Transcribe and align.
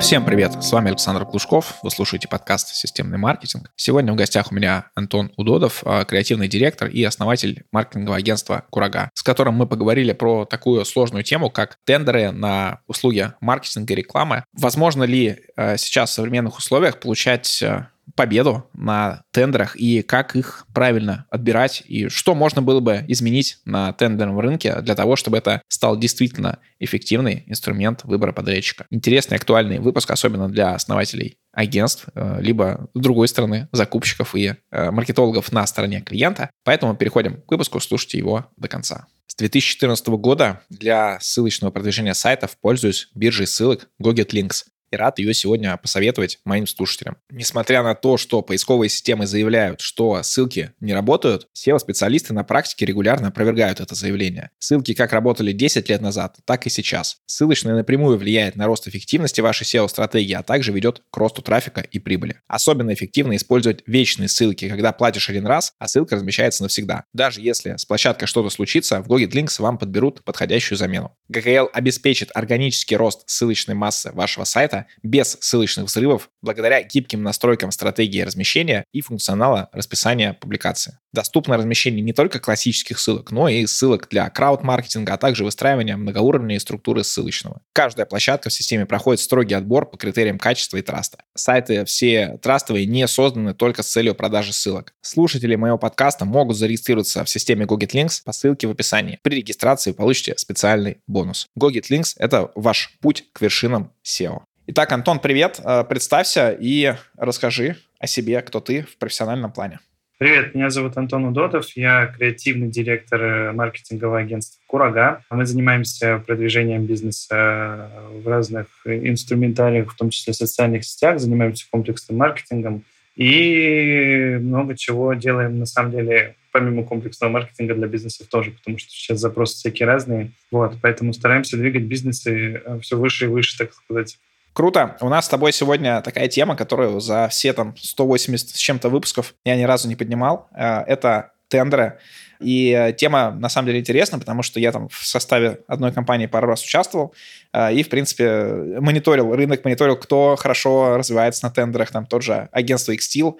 Всем 0.00 0.24
привет, 0.24 0.62
с 0.62 0.72
вами 0.72 0.88
Александр 0.88 1.24
Клушков, 1.24 1.76
вы 1.82 1.90
слушаете 1.90 2.28
подкаст 2.28 2.74
«Системный 2.74 3.16
маркетинг». 3.16 3.70
Сегодня 3.76 4.12
в 4.12 4.16
гостях 4.16 4.52
у 4.52 4.54
меня 4.54 4.90
Антон 4.94 5.32
Удодов, 5.36 5.82
а, 5.84 6.04
креативный 6.04 6.48
директор 6.48 6.88
и 6.88 7.02
основатель 7.04 7.64
маркетингового 7.72 8.18
агентства 8.18 8.64
«Курага», 8.70 9.10
с 9.14 9.22
которым 9.22 9.54
мы 9.54 9.66
поговорили 9.66 10.12
про 10.12 10.44
такую 10.44 10.84
сложную 10.84 11.24
тему, 11.24 11.48
как 11.48 11.78
тендеры 11.84 12.32
на 12.32 12.80
услуги 12.86 13.32
маркетинга 13.40 13.94
и 13.94 13.96
рекламы. 13.96 14.44
Возможно 14.52 15.04
ли 15.04 15.38
а, 15.56 15.76
сейчас 15.76 16.10
в 16.10 16.14
современных 16.14 16.58
условиях 16.58 16.98
получать 17.00 17.62
а, 17.62 17.88
победу 18.14 18.68
на 18.74 19.24
тендерах 19.30 19.76
и 19.76 20.02
как 20.02 20.36
их 20.36 20.66
правильно 20.74 21.26
отбирать 21.30 21.82
и 21.86 22.08
что 22.08 22.34
можно 22.34 22.62
было 22.62 22.80
бы 22.80 23.04
изменить 23.08 23.58
на 23.64 23.92
тендерном 23.92 24.38
рынке 24.38 24.80
для 24.80 24.94
того, 24.94 25.16
чтобы 25.16 25.38
это 25.38 25.62
стал 25.68 25.98
действительно 25.98 26.58
эффективный 26.78 27.44
инструмент 27.46 28.04
выбора 28.04 28.32
подрядчика. 28.32 28.86
Интересный, 28.90 29.36
актуальный 29.36 29.78
выпуск, 29.78 30.10
особенно 30.10 30.48
для 30.48 30.74
основателей 30.74 31.38
агентств, 31.52 32.06
э, 32.14 32.38
либо 32.40 32.88
с 32.94 33.00
другой 33.00 33.28
стороны 33.28 33.68
закупщиков 33.72 34.34
и 34.34 34.54
э, 34.70 34.90
маркетологов 34.90 35.52
на 35.52 35.66
стороне 35.66 36.00
клиента. 36.00 36.50
Поэтому 36.64 36.96
переходим 36.96 37.40
к 37.42 37.50
выпуску, 37.50 37.80
слушайте 37.80 38.18
его 38.18 38.46
до 38.56 38.68
конца. 38.68 39.06
С 39.26 39.36
2014 39.36 40.06
года 40.08 40.60
для 40.68 41.18
ссылочного 41.20 41.72
продвижения 41.72 42.14
сайтов 42.14 42.56
пользуюсь 42.60 43.08
биржей 43.14 43.46
ссылок 43.46 43.88
GoGetLinks 44.00 44.64
и 44.94 44.96
рад 44.96 45.18
ее 45.18 45.34
сегодня 45.34 45.76
посоветовать 45.76 46.38
моим 46.44 46.66
слушателям. 46.66 47.16
Несмотря 47.30 47.82
на 47.82 47.94
то, 47.94 48.16
что 48.16 48.42
поисковые 48.42 48.88
системы 48.88 49.26
заявляют, 49.26 49.80
что 49.80 50.22
ссылки 50.22 50.72
не 50.80 50.94
работают, 50.94 51.48
SEO-специалисты 51.54 52.32
на 52.32 52.44
практике 52.44 52.86
регулярно 52.86 53.28
опровергают 53.28 53.80
это 53.80 53.94
заявление. 53.94 54.50
Ссылки 54.58 54.94
как 54.94 55.12
работали 55.12 55.52
10 55.52 55.88
лет 55.88 56.00
назад, 56.00 56.36
так 56.44 56.66
и 56.66 56.70
сейчас. 56.70 57.18
Ссылочная 57.26 57.74
напрямую 57.74 58.18
влияет 58.18 58.56
на 58.56 58.66
рост 58.66 58.88
эффективности 58.88 59.40
вашей 59.40 59.64
SEO-стратегии, 59.64 60.34
а 60.34 60.42
также 60.42 60.72
ведет 60.72 61.02
к 61.10 61.16
росту 61.16 61.42
трафика 61.42 61.80
и 61.80 61.98
прибыли. 61.98 62.40
Особенно 62.46 62.94
эффективно 62.94 63.36
использовать 63.36 63.82
вечные 63.86 64.28
ссылки, 64.28 64.68
когда 64.68 64.92
платишь 64.92 65.28
один 65.28 65.46
раз, 65.46 65.72
а 65.78 65.88
ссылка 65.88 66.16
размещается 66.16 66.62
навсегда. 66.62 67.04
Даже 67.12 67.40
если 67.40 67.76
с 67.76 67.84
площадкой 67.84 68.26
что-то 68.26 68.50
случится, 68.50 69.00
в 69.02 69.08
Google 69.08 69.26
Links 69.26 69.60
вам 69.60 69.78
подберут 69.78 70.22
подходящую 70.24 70.78
замену. 70.78 71.16
GKL 71.32 71.68
обеспечит 71.72 72.30
органический 72.34 72.96
рост 72.96 73.22
ссылочной 73.26 73.74
массы 73.74 74.12
вашего 74.12 74.44
сайта 74.44 74.83
без 75.02 75.36
ссылочных 75.40 75.86
взрывов 75.86 76.30
благодаря 76.42 76.82
гибким 76.82 77.22
настройкам 77.22 77.70
стратегии 77.70 78.20
размещения 78.20 78.84
и 78.92 79.00
функционала 79.00 79.68
расписания 79.72 80.34
публикации. 80.34 80.98
Доступно 81.12 81.56
размещение 81.56 82.02
не 82.02 82.12
только 82.12 82.40
классических 82.40 82.98
ссылок, 82.98 83.30
но 83.30 83.48
и 83.48 83.66
ссылок 83.66 84.08
для 84.10 84.28
крауд-маркетинга, 84.28 85.14
а 85.14 85.16
также 85.16 85.44
выстраивания 85.44 85.96
многоуровневой 85.96 86.58
структуры 86.58 87.04
ссылочного. 87.04 87.60
Каждая 87.72 88.04
площадка 88.04 88.50
в 88.50 88.52
системе 88.52 88.84
проходит 88.84 89.20
строгий 89.20 89.54
отбор 89.54 89.88
по 89.88 89.96
критериям 89.96 90.38
качества 90.38 90.76
и 90.76 90.82
траста. 90.82 91.18
Сайты 91.36 91.84
все 91.84 92.38
трастовые 92.42 92.86
не 92.86 93.06
созданы 93.06 93.54
только 93.54 93.82
с 93.82 93.88
целью 93.88 94.14
продажи 94.14 94.52
ссылок. 94.52 94.92
Слушатели 95.02 95.54
моего 95.54 95.78
подкаста 95.78 96.24
могут 96.24 96.56
зарегистрироваться 96.56 97.24
в 97.24 97.30
системе 97.30 97.64
GoGetLinks 97.64 98.22
по 98.24 98.32
ссылке 98.32 98.66
в 98.66 98.72
описании. 98.72 99.20
При 99.22 99.36
регистрации 99.36 99.92
получите 99.92 100.34
специальный 100.36 100.98
бонус. 101.06 101.46
GoGetLinks— 101.58 102.14
это 102.18 102.50
ваш 102.56 102.96
путь 103.00 103.24
к 103.32 103.40
вершинам 103.40 103.92
SEO. 104.04 104.42
Итак, 104.66 104.92
Антон, 104.92 105.18
привет. 105.18 105.60
Э, 105.62 105.84
представься 105.84 106.56
и 106.58 106.94
расскажи 107.18 107.76
о 107.98 108.06
себе, 108.06 108.40
кто 108.40 108.60
ты 108.60 108.80
в 108.80 108.96
профессиональном 108.96 109.52
плане. 109.52 109.80
Привет, 110.16 110.54
меня 110.54 110.70
зовут 110.70 110.96
Антон 110.96 111.26
Удотов, 111.26 111.76
я 111.76 112.06
креативный 112.06 112.68
директор 112.68 113.20
э, 113.20 113.52
маркетингового 113.52 114.20
агентства 114.20 114.58
«Курага». 114.66 115.22
Мы 115.28 115.44
занимаемся 115.44 116.22
продвижением 116.26 116.86
бизнеса 116.86 117.28
э, 117.34 118.20
в 118.22 118.26
разных 118.26 118.68
инструментариях, 118.86 119.92
в 119.92 119.96
том 119.96 120.08
числе 120.08 120.32
в 120.32 120.36
социальных 120.36 120.86
сетях, 120.86 121.20
занимаемся 121.20 121.66
комплексным 121.70 122.16
маркетингом 122.16 122.84
и 123.16 124.38
много 124.40 124.78
чего 124.78 125.12
делаем, 125.12 125.58
на 125.58 125.66
самом 125.66 125.92
деле, 125.92 126.36
помимо 126.52 126.84
комплексного 126.84 127.32
маркетинга 127.32 127.74
для 127.74 127.86
бизнесов 127.86 128.28
тоже, 128.28 128.52
потому 128.52 128.78
что 128.78 128.90
сейчас 128.90 129.18
запросы 129.20 129.56
всякие 129.56 129.86
разные. 129.86 130.30
Вот, 130.50 130.76
поэтому 130.80 131.12
стараемся 131.12 131.58
двигать 131.58 131.82
бизнесы 131.82 132.62
все 132.80 132.96
выше 132.96 133.26
и 133.26 133.28
выше, 133.28 133.58
так 133.58 133.74
сказать. 133.74 134.16
Круто. 134.54 134.96
У 135.00 135.08
нас 135.08 135.26
с 135.26 135.28
тобой 135.28 135.52
сегодня 135.52 136.00
такая 136.00 136.28
тема, 136.28 136.54
которую 136.54 137.00
за 137.00 137.26
все 137.28 137.52
там 137.52 137.76
180 137.76 138.50
с 138.50 138.58
чем-то 138.58 138.88
выпусков 138.88 139.34
я 139.44 139.56
ни 139.56 139.64
разу 139.64 139.88
не 139.88 139.96
поднимал. 139.96 140.48
Э, 140.54 140.82
это 140.86 141.32
тендеры. 141.48 141.98
И 142.38 142.70
э, 142.70 142.92
тема 142.92 143.32
на 143.32 143.48
самом 143.48 143.66
деле 143.66 143.80
интересна, 143.80 144.20
потому 144.20 144.42
что 144.42 144.60
я 144.60 144.70
там 144.70 144.88
в 144.88 145.04
составе 145.04 145.58
одной 145.66 145.92
компании 145.92 146.26
пару 146.26 146.46
раз 146.46 146.62
участвовал 146.62 147.14
э, 147.52 147.74
и, 147.74 147.82
в 147.82 147.88
принципе, 147.88 148.44
мониторил 148.80 149.34
рынок, 149.34 149.64
мониторил, 149.64 149.96
кто 149.96 150.36
хорошо 150.36 150.98
развивается 150.98 151.44
на 151.44 151.50
тендерах, 151.50 151.90
там 151.90 152.06
тот 152.06 152.22
же 152.22 152.48
агентство 152.52 152.92
Xsteel, 152.92 153.34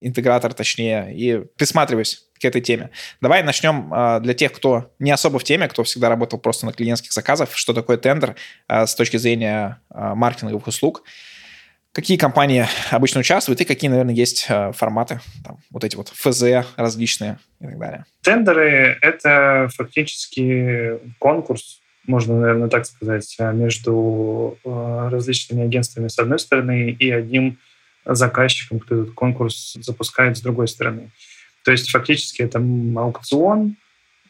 интегратор 0.00 0.54
точнее, 0.54 1.12
и 1.12 1.38
присматриваюсь 1.56 2.29
к 2.40 2.44
этой 2.44 2.60
теме. 2.60 2.90
Давай 3.20 3.42
начнем 3.42 3.92
э, 3.92 4.20
для 4.20 4.34
тех, 4.34 4.52
кто 4.52 4.90
не 4.98 5.10
особо 5.10 5.38
в 5.38 5.44
теме, 5.44 5.68
кто 5.68 5.84
всегда 5.84 6.08
работал 6.08 6.38
просто 6.38 6.66
на 6.66 6.72
клиентских 6.72 7.12
заказах, 7.12 7.50
что 7.54 7.74
такое 7.74 7.98
тендер 7.98 8.34
э, 8.68 8.86
с 8.86 8.94
точки 8.94 9.18
зрения 9.18 9.80
э, 9.90 10.14
маркетинговых 10.14 10.66
услуг. 10.66 11.02
Какие 11.92 12.16
компании 12.16 12.66
обычно 12.90 13.20
участвуют 13.20 13.60
и 13.60 13.64
какие, 13.64 13.90
наверное, 13.90 14.14
есть 14.14 14.46
форматы, 14.74 15.20
там, 15.44 15.58
вот 15.72 15.82
эти 15.82 15.96
вот 15.96 16.08
ФЗ 16.08 16.64
различные 16.76 17.40
и 17.60 17.64
так 17.64 17.78
далее? 17.78 18.04
Тендеры— 18.22 18.96
это 19.02 19.68
фактически 19.74 21.00
конкурс, 21.18 21.80
можно, 22.06 22.38
наверное, 22.38 22.68
так 22.68 22.86
сказать, 22.86 23.36
между 23.54 24.56
различными 24.64 25.64
агентствами 25.64 26.06
с 26.06 26.16
одной 26.20 26.38
стороны 26.38 26.90
и 26.92 27.10
одним 27.10 27.58
заказчиком, 28.04 28.78
кто 28.78 29.02
этот 29.02 29.14
конкурс 29.14 29.76
запускает 29.80 30.36
с 30.36 30.42
другой 30.42 30.68
стороны. 30.68 31.10
То 31.64 31.72
есть 31.72 31.90
фактически 31.90 32.42
это 32.42 32.58
аукцион, 32.58 33.76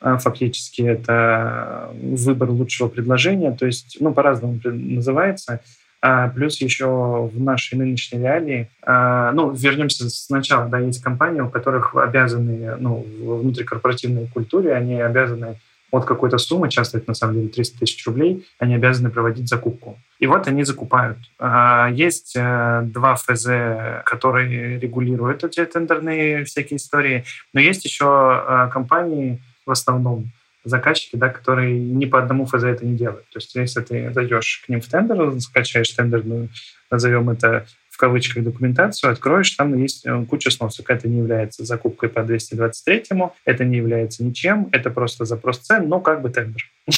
а 0.00 0.16
фактически 0.18 0.82
это 0.82 1.90
выбор 1.94 2.50
лучшего 2.50 2.88
предложения, 2.88 3.52
то 3.52 3.66
есть, 3.66 3.98
ну, 4.00 4.14
по-разному 4.14 4.58
называется. 4.64 5.60
А 6.02 6.28
плюс 6.30 6.58
еще 6.62 7.30
в 7.30 7.38
нашей 7.38 7.76
нынешней 7.76 8.20
реалии, 8.20 8.70
а, 8.82 9.32
ну, 9.32 9.50
вернемся 9.50 10.08
сначала, 10.08 10.66
да, 10.66 10.78
есть 10.78 11.02
компании, 11.02 11.42
у 11.42 11.50
которых 11.50 11.94
обязаны, 11.94 12.76
ну, 12.78 13.06
в 13.20 13.40
внутрикорпоративной 13.42 14.26
культуре, 14.28 14.72
они 14.72 14.98
обязаны 14.98 15.56
от 15.90 16.04
какой-то 16.04 16.38
суммы, 16.38 16.70
часто 16.70 16.98
это 16.98 17.08
на 17.08 17.14
самом 17.14 17.34
деле 17.34 17.48
300 17.48 17.78
тысяч 17.78 18.06
рублей, 18.06 18.46
они 18.58 18.74
обязаны 18.74 19.10
проводить 19.10 19.48
закупку. 19.48 19.98
И 20.18 20.26
вот 20.26 20.46
они 20.46 20.64
закупают. 20.64 21.18
А, 21.38 21.88
есть 21.90 22.34
э, 22.36 22.82
два 22.84 23.16
ФЗ, 23.16 24.04
которые 24.04 24.78
регулируют 24.78 25.44
эти 25.44 25.64
тендерные 25.64 26.44
всякие 26.44 26.76
истории, 26.76 27.24
но 27.52 27.60
есть 27.60 27.84
еще 27.84 28.44
э, 28.46 28.68
компании 28.72 29.42
в 29.66 29.70
основном, 29.70 30.30
заказчики, 30.64 31.16
да, 31.16 31.28
которые 31.28 31.78
ни 31.78 32.04
по 32.04 32.18
одному 32.18 32.44
ФЗ 32.44 32.64
это 32.64 32.84
не 32.84 32.96
делают. 32.96 33.24
То 33.30 33.38
есть 33.38 33.54
если 33.54 33.80
ты 33.80 34.12
зайдешь 34.12 34.62
к 34.64 34.68
ним 34.68 34.80
в 34.80 34.86
тендер, 34.86 35.40
скачаешь 35.40 35.90
тендерную, 35.90 36.50
назовем 36.90 37.30
это 37.30 37.66
кавычках 38.00 38.42
документацию, 38.42 39.12
откроешь, 39.12 39.50
там 39.50 39.76
есть 39.76 40.06
э, 40.06 40.24
куча 40.24 40.50
сносок. 40.50 40.88
Это 40.88 41.06
не 41.06 41.18
является 41.18 41.66
закупкой 41.66 42.08
по 42.08 42.20
223-му, 42.20 43.34
это 43.44 43.64
не 43.64 43.76
является 43.76 44.24
ничем, 44.24 44.68
это 44.72 44.90
просто 44.90 45.26
запрос 45.26 45.58
цен, 45.58 45.86
но 45.88 46.00
как 46.00 46.22
бы 46.22 46.30
тендер. 46.30 46.64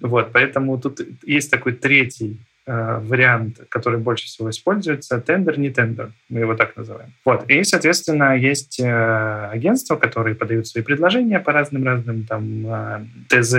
Вот, 0.00 0.32
поэтому 0.32 0.78
тут 0.78 1.00
есть 1.26 1.50
такой 1.50 1.72
третий 1.72 2.38
э, 2.66 2.98
вариант, 3.02 3.60
который 3.68 3.98
больше 3.98 4.24
всего 4.26 4.48
используется, 4.48 5.20
тендер, 5.20 5.58
не 5.58 5.70
тендер, 5.70 6.12
мы 6.28 6.40
его 6.40 6.54
так 6.54 6.76
называем. 6.76 7.12
Вот, 7.24 7.50
и, 7.50 7.62
соответственно, 7.64 8.36
есть 8.36 8.80
э, 8.80 9.50
агентства, 9.52 9.96
которые 9.96 10.34
подают 10.34 10.66
свои 10.66 10.82
предложения 10.82 11.40
по 11.40 11.52
разным-разным 11.52 12.24
там 12.24 13.08
ТЗ, 13.28 13.54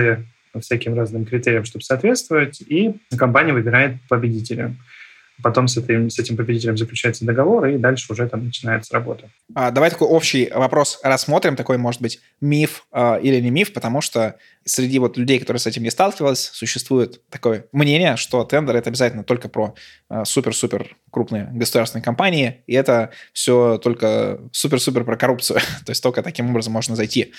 всяким 0.60 0.94
разным 0.94 1.24
критериям, 1.24 1.64
чтобы 1.64 1.84
соответствовать, 1.84 2.62
и 2.66 2.94
компания 3.16 3.52
выбирает 3.52 3.96
победителя. 4.08 4.74
Потом 5.42 5.66
с 5.68 5.76
этим, 5.76 6.10
с 6.10 6.18
этим 6.18 6.36
победителем 6.36 6.76
заключается 6.76 7.24
договор, 7.24 7.66
и 7.66 7.76
дальше 7.76 8.12
уже 8.12 8.28
там 8.28 8.44
начинается 8.44 8.94
работа. 8.94 9.28
А, 9.54 9.70
давай 9.70 9.90
такой 9.90 10.08
общий 10.08 10.50
вопрос 10.54 11.00
рассмотрим, 11.02 11.56
такой, 11.56 11.76
может 11.76 12.00
быть, 12.00 12.20
миф 12.40 12.86
э, 12.92 13.20
или 13.20 13.40
не 13.40 13.50
миф, 13.50 13.72
потому 13.72 14.00
что 14.00 14.36
среди 14.64 14.98
вот 14.98 15.16
людей, 15.16 15.38
которые 15.40 15.60
с 15.60 15.66
этим 15.66 15.82
не 15.82 15.90
сталкивались, 15.90 16.50
существует 16.52 17.20
такое 17.30 17.66
мнение, 17.72 18.16
что 18.16 18.44
тендер— 18.44 18.76
это 18.76 18.90
обязательно 18.90 19.24
только 19.24 19.48
про 19.48 19.74
э, 20.08 20.24
супер-супер 20.24 20.96
крупные 21.14 21.48
государственные 21.52 22.02
компании, 22.02 22.62
и 22.66 22.74
это 22.74 23.10
все 23.32 23.78
только 23.78 24.40
супер-супер 24.52 25.04
про 25.04 25.16
коррупцию, 25.16 25.60
то 25.86 25.90
есть 25.90 26.02
только 26.02 26.22
таким 26.22 26.50
образом 26.50 26.72
можно 26.72 26.96
зайти. 26.96 27.32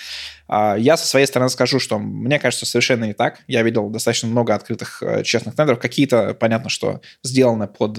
А, 0.48 0.76
я 0.76 0.96
со 0.96 1.06
своей 1.06 1.26
стороны 1.26 1.50
скажу, 1.50 1.78
что 1.78 1.98
мне 1.98 2.38
кажется, 2.38 2.66
совершенно 2.66 3.04
не 3.04 3.12
так. 3.12 3.40
Я 3.46 3.62
видел 3.62 3.88
достаточно 3.90 4.28
много 4.28 4.54
открытых 4.54 5.02
э, 5.02 5.22
честных 5.22 5.54
тендеров. 5.54 5.78
Какие-то, 5.78 6.34
понятно, 6.34 6.70
что 6.70 7.00
сделаны 7.22 7.68
под 7.68 7.98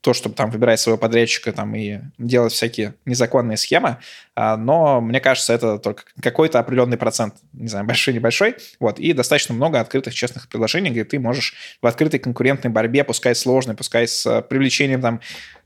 то, 0.00 0.14
чтобы 0.14 0.34
там 0.34 0.50
выбирать 0.50 0.80
своего 0.80 0.98
подрядчика 0.98 1.52
там 1.52 1.74
и 1.74 1.98
делать 2.18 2.52
всякие 2.52 2.94
незаконные 3.04 3.56
схемы, 3.56 3.98
а, 4.34 4.56
но 4.56 5.00
мне 5.00 5.20
кажется, 5.20 5.52
это 5.52 5.78
только 5.78 6.04
какой-то 6.20 6.58
определенный 6.58 6.96
процент, 6.96 7.34
не 7.52 7.68
знаю, 7.68 7.84
большой-небольшой, 7.86 8.56
вот, 8.78 8.98
и 8.98 9.12
достаточно 9.12 9.54
много 9.54 9.78
открытых 9.78 10.14
честных 10.14 10.48
предложений, 10.48 10.90
где 10.90 11.04
ты 11.04 11.18
можешь 11.18 11.54
в 11.82 11.86
открытой 11.86 12.18
конкурентной 12.18 12.70
борьбе, 12.70 13.04
пускай 13.04 13.34
сложной, 13.34 13.76
пускай 13.76 14.08
с 14.08 14.42
привлечением 14.42 15.02
там 15.02 15.20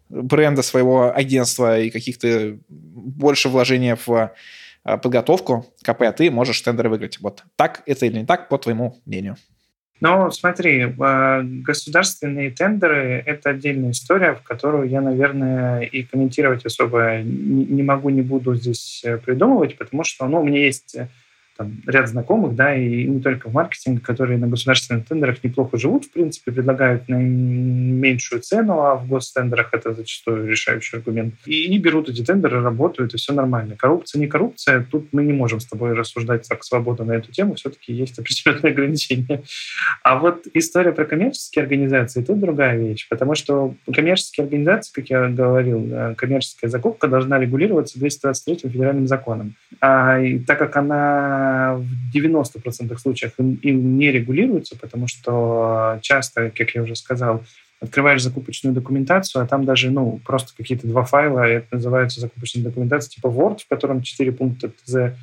бренда 0.09 0.63
своего 0.63 1.15
агентства 1.15 1.79
и 1.79 1.91
каких-то 1.91 2.59
больше 2.69 3.49
вложения 3.49 3.97
в 4.05 4.33
а, 4.85 4.99
подготовку 4.99 5.67
КП, 5.83 6.03
ты 6.17 6.31
можешь 6.31 6.61
тендеры 6.61 6.91
выиграть. 6.91 7.21
Вот 7.21 7.45
так 7.57 7.83
это 7.87 8.07
или 8.07 8.19
не 8.19 8.27
так, 8.27 8.49
по 8.49 8.59
твоему 8.59 9.01
мнению? 9.07 9.37
Ну, 10.01 10.31
смотри, 10.31 10.93
а, 10.99 11.43
государственные 11.43 12.51
тендеры— 12.51 13.23
это 13.27 13.51
отдельная 13.51 13.93
история, 13.93 14.35
в 14.35 14.43
которую 14.43 14.89
я, 14.89 15.01
наверное, 15.01 15.83
и 15.83 16.03
комментировать 16.03 16.67
особо 16.67 17.21
не 17.23 17.83
могу, 17.83 18.11
не 18.11 18.23
буду 18.23 18.55
здесь 18.57 19.03
э, 19.05 19.19
придумывать, 19.19 19.79
потому 19.79 20.03
что 20.05 20.27
ну, 20.27 20.41
у 20.41 20.45
меня 20.45 20.65
есть 20.65 20.97
э, 20.97 21.09
там, 21.57 21.83
ряд 21.87 22.09
знакомых, 22.09 22.55
да, 22.55 22.75
и 22.75 23.05
не 23.05 23.21
только 23.21 23.49
в 23.49 23.53
маркетинге, 23.53 24.01
которые 24.01 24.39
на 24.39 24.49
государственных 24.49 25.07
тендерах 25.07 25.43
неплохо 25.45 25.79
живут, 25.79 26.07
в 26.07 26.13
принципе, 26.13 26.53
предлагают 26.53 27.09
наименьшую 27.09 28.43
цену, 28.43 28.81
а 28.81 28.97
в 28.97 29.09
гостендерах 29.09 29.69
это 29.73 29.95
зачастую 29.95 30.49
решающий 30.49 30.97
аргумент. 30.97 31.35
И, 31.47 31.75
и 31.75 31.79
берут 31.79 32.09
эти 32.09 32.25
тендеры, 32.25 32.61
работают, 32.61 33.15
и 33.15 33.17
все 33.17 33.33
нормально. 33.33 33.77
Коррупция, 33.77 34.21
не 34.21 34.27
коррупция, 34.27 34.87
тут 34.91 35.09
мы 35.13 35.23
не 35.23 35.33
можем 35.33 35.61
с 35.61 35.67
тобой 35.67 35.93
рассуждать 35.93 36.49
так 36.49 36.65
свободно 36.65 37.05
на 37.05 37.13
эту 37.13 37.31
тему, 37.31 37.55
все-таки 37.55 37.93
есть 37.93 38.19
определенные 38.19 38.73
ограничения. 38.73 39.43
А 40.03 40.19
вот 40.19 40.47
история 40.55 40.93
про 40.93 41.05
коммерческие 41.05 41.63
организации, 41.63 42.23
тут 42.23 42.41
другая 42.41 42.77
вещь, 42.79 43.07
потому 43.09 43.35
что 43.35 43.75
коммерческие 43.93 44.45
организации, 44.45 44.93
как 44.93 45.11
я 45.11 45.29
говорил, 45.29 45.89
э, 45.93 46.15
коммерческая 46.17 46.71
закупка 46.71 47.07
должна 47.07 47.39
регулироваться 47.39 47.99
223 47.99 48.71
федеральным 48.71 49.07
законом. 49.07 49.55
А, 49.81 50.21
и 50.21 50.39
так 50.39 50.59
как 50.59 50.77
она 50.77 51.44
в 51.77 52.17
90% 52.17 52.97
случаев 52.99 53.33
им, 53.39 53.99
не 53.99 54.11
регулируется, 54.13 54.77
потому 54.79 55.09
что 55.09 55.99
часто, 56.03 56.51
как 56.51 56.71
я 56.71 56.83
уже 56.83 56.97
сказал, 56.97 57.45
открываешь 57.81 58.23
закупочную 58.23 58.75
документацию, 58.75 59.43
а 59.43 59.47
там 59.47 59.65
даже, 59.65 59.91
ну, 59.91 60.21
просто 60.25 60.53
какие-то 60.57 60.87
два 60.87 61.05
файла, 61.05 61.41
это 61.41 61.67
называется 61.73 62.21
закупочная 62.21 62.65
документация, 62.65 63.11
типа 63.11 63.29
Word, 63.29 63.61
в 63.61 63.69
котором 63.69 64.03
4 64.03 64.33
пункта 64.33 64.71
ТЗ, 64.71 65.17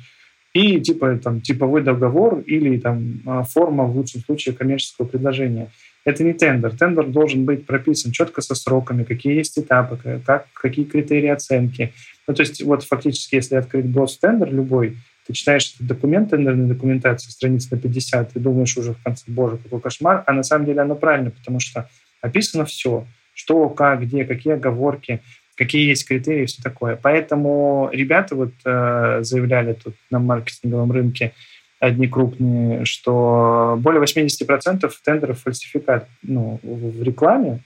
и 0.52 0.80
типа 0.80 1.18
там 1.22 1.40
типовой 1.40 1.82
договор 1.82 2.40
или 2.40 2.78
там 2.78 3.20
а, 3.24 3.42
форма 3.42 3.84
в 3.84 3.96
лучшем 3.96 4.20
случае 4.22 4.54
коммерческого 4.54 5.06
предложения. 5.06 5.70
Это 6.04 6.24
не 6.24 6.34
тендер. 6.34 6.76
Тендер 6.76 7.06
должен 7.06 7.44
быть 7.44 7.64
прописан 7.64 8.12
четко 8.12 8.42
со 8.42 8.54
сроками, 8.54 9.04
какие 9.04 9.34
есть 9.34 9.58
этапы, 9.58 10.20
как, 10.26 10.46
какие 10.52 10.84
критерии 10.84 11.28
оценки. 11.28 11.92
Ну, 12.26 12.34
то 12.34 12.42
есть 12.42 12.62
вот 12.62 12.82
фактически, 12.82 13.36
если 13.36 13.54
открыть 13.54 13.90
гостендер 13.90 14.52
любой, 14.52 14.96
ты 15.26 15.32
читаешь 15.32 15.74
этот 15.74 15.86
документ, 15.86 16.30
тендерная 16.30 16.66
документация, 16.66 17.30
страниц 17.30 17.70
на 17.70 17.78
50, 17.78 18.32
ты 18.32 18.40
думаешь 18.40 18.76
уже 18.76 18.94
в 18.94 19.02
конце, 19.02 19.24
боже, 19.28 19.58
какой 19.58 19.80
кошмар, 19.80 20.24
а 20.26 20.32
на 20.32 20.42
самом 20.42 20.66
деле 20.66 20.80
оно 20.80 20.94
правильно, 20.94 21.30
потому 21.30 21.60
что 21.60 21.88
описано 22.20 22.64
все, 22.64 23.06
что, 23.34 23.68
как, 23.68 24.02
где, 24.02 24.24
какие 24.24 24.54
оговорки, 24.54 25.20
какие 25.56 25.88
есть 25.88 26.06
критерии, 26.06 26.46
все 26.46 26.62
такое. 26.62 26.98
Поэтому 27.00 27.88
ребята 27.92 28.34
вот 28.34 28.52
э, 28.64 29.20
заявляли 29.22 29.74
тут 29.74 29.94
на 30.10 30.18
маркетинговом 30.18 30.90
рынке, 30.92 31.32
одни 31.78 32.06
крупные, 32.06 32.84
что 32.84 33.76
более 33.78 34.00
80% 34.02 34.90
тендеров 35.04 35.40
фальсификат 35.40 36.08
ну, 36.22 36.60
в 36.62 37.02
рекламе, 37.02 37.60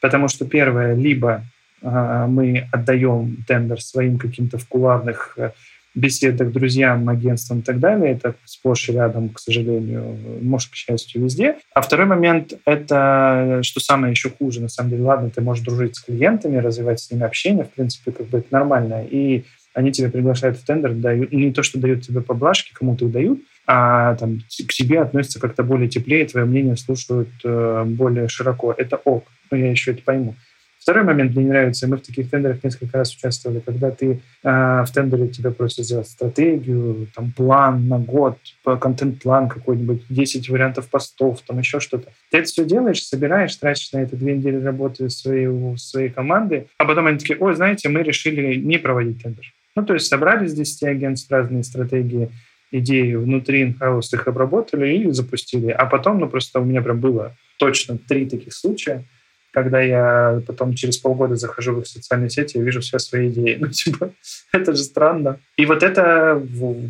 потому 0.00 0.28
что 0.28 0.46
первое, 0.46 0.94
либо 0.94 1.44
э, 1.82 2.26
мы 2.26 2.68
отдаем 2.72 3.44
тендер 3.46 3.82
своим 3.82 4.18
каким-то 4.18 4.56
в 4.56 4.66
куларных 4.66 5.34
э, 5.36 5.50
беседах 5.94 6.52
друзьям, 6.52 7.08
агентствам 7.08 7.60
и 7.60 7.62
так 7.62 7.80
далее. 7.80 8.12
Это 8.12 8.34
сплошь 8.44 8.88
и 8.88 8.92
рядом, 8.92 9.30
к 9.30 9.38
сожалению, 9.38 10.16
может, 10.40 10.70
к 10.70 10.74
счастью, 10.74 11.22
везде. 11.22 11.56
А 11.74 11.80
второй 11.80 12.06
момент— 12.06 12.54
это, 12.64 13.60
что 13.62 13.80
самое 13.80 14.12
еще 14.12 14.30
хуже, 14.30 14.60
на 14.60 14.68
самом 14.68 14.90
деле, 14.90 15.02
ладно, 15.02 15.30
ты 15.30 15.40
можешь 15.40 15.64
дружить 15.64 15.96
с 15.96 16.00
клиентами, 16.00 16.56
развивать 16.56 17.00
с 17.00 17.10
ними 17.10 17.24
общение, 17.24 17.64
в 17.64 17.70
принципе, 17.70 18.12
как 18.12 18.28
бы 18.28 18.38
это 18.38 18.48
нормально. 18.50 19.04
И 19.10 19.44
они 19.74 19.92
тебя 19.92 20.10
приглашают 20.10 20.58
в 20.58 20.64
тендер, 20.64 20.94
дают, 20.94 21.32
не 21.32 21.52
то, 21.52 21.62
что 21.62 21.78
дают 21.78 22.02
тебе 22.02 22.20
поблажки, 22.20 22.72
кому-то 22.72 23.06
их 23.06 23.12
дают, 23.12 23.40
а 23.66 24.16
там, 24.16 24.40
к 24.66 24.72
себе 24.72 25.00
относятся 25.00 25.38
как-то 25.38 25.62
более 25.62 25.88
теплее, 25.88 26.26
твое 26.26 26.44
мнение 26.46 26.76
слушают 26.76 27.28
э, 27.44 27.84
более 27.86 28.28
широко. 28.28 28.74
Это 28.76 28.96
ок, 28.96 29.26
но 29.50 29.56
я 29.56 29.70
еще 29.70 29.92
это 29.92 30.02
пойму. 30.02 30.34
Второй 30.80 31.04
момент 31.04 31.34
мне 31.34 31.44
не 31.44 31.50
нравится, 31.50 31.86
мы 31.86 31.98
в 31.98 32.00
таких 32.00 32.30
тендерах 32.30 32.64
несколько 32.64 32.96
раз 32.96 33.14
участвовали, 33.14 33.60
когда 33.60 33.90
ты 33.90 34.22
э, 34.42 34.48
в 34.48 34.86
тендере 34.94 35.28
тебя 35.28 35.50
просят 35.50 35.84
сделать 35.84 36.08
стратегию, 36.08 37.06
там 37.14 37.32
план 37.32 37.86
на 37.86 37.98
год, 37.98 38.38
контент-план 38.64 39.50
какой-нибудь, 39.50 40.04
10 40.08 40.48
вариантов 40.48 40.88
постов, 40.88 41.42
там 41.46 41.58
еще 41.58 41.80
что-то. 41.80 42.08
Ты 42.30 42.38
это 42.38 42.46
все 42.46 42.64
делаешь, 42.64 43.04
собираешь, 43.04 43.54
тратишь 43.56 43.92
на 43.92 43.98
это 43.98 44.16
две 44.16 44.34
недели 44.34 44.56
работы 44.56 45.10
своей, 45.10 45.76
своей 45.76 46.08
команды, 46.08 46.66
а 46.78 46.86
потом 46.86 47.06
они 47.08 47.18
такие, 47.18 47.38
ой, 47.38 47.54
знаете, 47.54 47.90
мы 47.90 48.02
решили 48.02 48.54
не 48.54 48.78
проводить 48.78 49.22
тендер. 49.22 49.52
Ну, 49.76 49.84
то 49.84 49.92
есть 49.92 50.06
собрали 50.06 50.46
с 50.46 50.54
10 50.54 50.84
агентств 50.84 51.30
разные 51.30 51.62
стратегии, 51.62 52.30
идеи 52.72 53.14
внутри 53.14 53.64
инхаус 53.64 54.12
их 54.14 54.26
обработали 54.26 54.96
и 54.96 55.10
запустили. 55.10 55.70
А 55.70 55.84
потом, 55.84 56.20
ну, 56.20 56.28
просто 56.28 56.60
у 56.60 56.64
меня 56.64 56.80
прям 56.80 57.00
было 57.00 57.36
точно 57.58 57.98
три 57.98 58.26
таких 58.26 58.54
случая, 58.54 59.04
когда 59.52 59.80
я 59.80 60.42
потом 60.46 60.74
через 60.74 60.98
полгода 60.98 61.36
захожу 61.36 61.74
в 61.74 61.80
их 61.80 61.86
социальные 61.86 62.30
сети 62.30 62.56
и 62.56 62.62
вижу 62.62 62.80
все 62.80 62.98
свои 62.98 63.28
идеи. 63.28 63.58
Ну, 63.60 63.68
типа, 63.68 64.12
это 64.52 64.74
же 64.74 64.82
странно. 64.82 65.38
И 65.56 65.66
вот 65.66 65.82
это, 65.82 66.42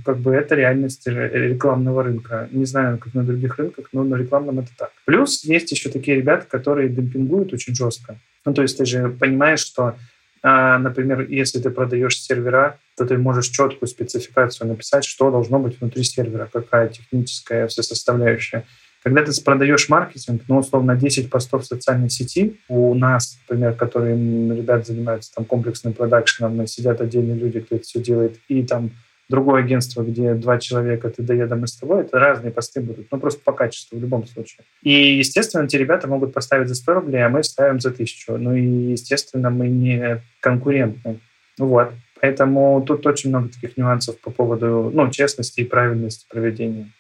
как 0.04 0.18
бы, 0.18 0.32
это 0.32 0.54
реальность 0.54 1.06
рекламного 1.06 2.04
рынка. 2.04 2.48
Не 2.52 2.64
знаю, 2.64 2.98
как 2.98 3.14
на 3.14 3.24
других 3.24 3.58
рынках, 3.58 3.88
но 3.92 4.04
на 4.04 4.16
рекламном 4.16 4.60
это 4.60 4.70
так. 4.76 4.92
Плюс 5.04 5.42
есть 5.44 5.70
еще 5.72 5.90
такие 5.90 6.16
ребята, 6.16 6.46
которые 6.48 6.88
демпингуют 6.88 7.52
очень 7.52 7.74
жестко. 7.74 8.16
Ну, 8.44 8.54
то 8.54 8.62
есть 8.62 8.78
ты 8.78 8.84
же 8.84 9.08
понимаешь, 9.08 9.60
что 9.60 9.96
а, 10.42 10.78
Например, 10.78 11.26
если 11.28 11.60
ты 11.60 11.70
продаешь 11.70 12.20
сервера, 12.20 12.78
то 12.96 13.04
ты 13.04 13.18
можешь 13.18 13.48
четкую 13.48 13.88
спецификацию 13.88 14.68
написать, 14.68 15.04
что 15.04 15.30
должно 15.30 15.58
быть 15.58 15.78
внутри 15.80 16.02
сервера, 16.02 16.48
какая 16.50 16.88
техническая 16.88 17.66
вся 17.66 17.82
составляющая. 17.82 18.64
Когда 19.02 19.24
ты 19.24 19.32
продаешь 19.42 19.88
маркетинг, 19.88 20.42
ну, 20.48 20.58
условно, 20.58 20.94
10 20.94 21.30
постов 21.30 21.62
в 21.62 21.66
социальной 21.66 22.10
сети, 22.10 22.60
у 22.68 22.94
нас, 22.94 23.38
например, 23.48 23.74
которые 23.74 24.14
ребят 24.14 24.86
занимаются 24.86 25.32
там 25.34 25.44
комплексным 25.44 25.94
продакшеном, 25.94 26.66
сидят 26.66 27.00
отдельные 27.00 27.36
люди, 27.36 27.60
кто 27.60 27.76
это 27.76 27.84
все 27.84 28.00
делает, 28.00 28.38
и 28.48 28.62
там 28.62 28.90
другое 29.30 29.62
агентство, 29.62 30.02
где 30.02 30.34
два 30.34 30.58
человека, 30.58 31.08
ты 31.08 31.22
доедом 31.22 31.64
и 31.64 31.66
с 31.66 31.76
тобой, 31.76 32.02
это 32.02 32.18
разные 32.18 32.52
посты 32.52 32.80
будут, 32.80 33.06
ну, 33.10 33.18
просто 33.18 33.40
по 33.42 33.52
качеству 33.52 33.96
в 33.96 34.02
любом 34.02 34.26
случае. 34.26 34.64
И, 34.82 35.16
естественно, 35.16 35.64
эти 35.64 35.76
ребята 35.76 36.08
могут 36.08 36.34
поставить 36.34 36.68
за 36.68 36.74
100 36.74 36.94
рублей, 36.94 37.24
а 37.24 37.28
мы 37.28 37.42
ставим 37.42 37.80
за 37.80 37.90
1000. 37.90 38.36
Ну 38.36 38.54
и, 38.54 38.90
естественно, 38.92 39.48
мы 39.50 39.68
не 39.68 40.20
конкурентны. 40.40 41.20
Вот. 41.58 41.92
Поэтому 42.20 42.84
тут 42.86 43.06
очень 43.06 43.30
много 43.30 43.48
таких 43.48 43.76
нюансов 43.76 44.20
по 44.20 44.30
поводу 44.30 44.90
ну, 44.92 45.10
честности 45.10 45.60
и 45.60 45.64
правильности 45.64 46.26
проведения. 46.28 46.90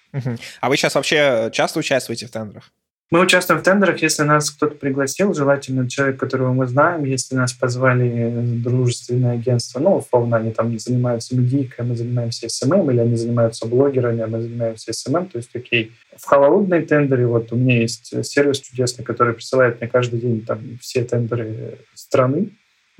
А 0.60 0.68
вы 0.68 0.76
сейчас 0.76 0.94
вообще 0.94 1.50
часто 1.52 1.78
участвуете 1.78 2.26
в 2.26 2.30
тендерах? 2.30 2.70
Мы 3.10 3.18
участвуем 3.18 3.60
в 3.60 3.64
тендерах, 3.64 4.02
если 4.02 4.22
нас 4.22 4.52
кто-то 4.52 4.76
пригласил, 4.76 5.34
желательно 5.34 5.90
человек, 5.90 6.20
которого 6.20 6.52
мы 6.52 6.68
знаем, 6.68 7.02
если 7.02 7.34
нас 7.34 7.52
позвали 7.52 8.30
дружественное 8.62 9.32
агентство, 9.32 9.80
ну, 9.80 9.96
условно, 9.96 10.36
они 10.36 10.52
там 10.52 10.78
занимаются 10.78 11.36
медийкой, 11.36 11.86
мы 11.86 11.96
занимаемся 11.96 12.48
SMM, 12.48 12.88
или 12.92 13.00
они 13.00 13.16
занимаются 13.16 13.66
блогерами, 13.66 14.22
а 14.22 14.28
мы 14.28 14.40
занимаемся 14.40 14.92
SMM, 14.92 15.26
то 15.26 15.38
есть, 15.38 15.50
окей. 15.56 15.90
В 16.16 16.24
холодные 16.24 16.82
тендеры, 16.82 17.26
вот 17.26 17.50
у 17.50 17.56
меня 17.56 17.80
есть 17.80 18.14
сервис 18.24 18.60
чудесный, 18.60 19.04
который 19.04 19.34
присылает 19.34 19.80
мне 19.80 19.90
каждый 19.90 20.20
день 20.20 20.42
там 20.42 20.78
все 20.80 21.02
тендеры 21.02 21.78
страны, 21.94 22.50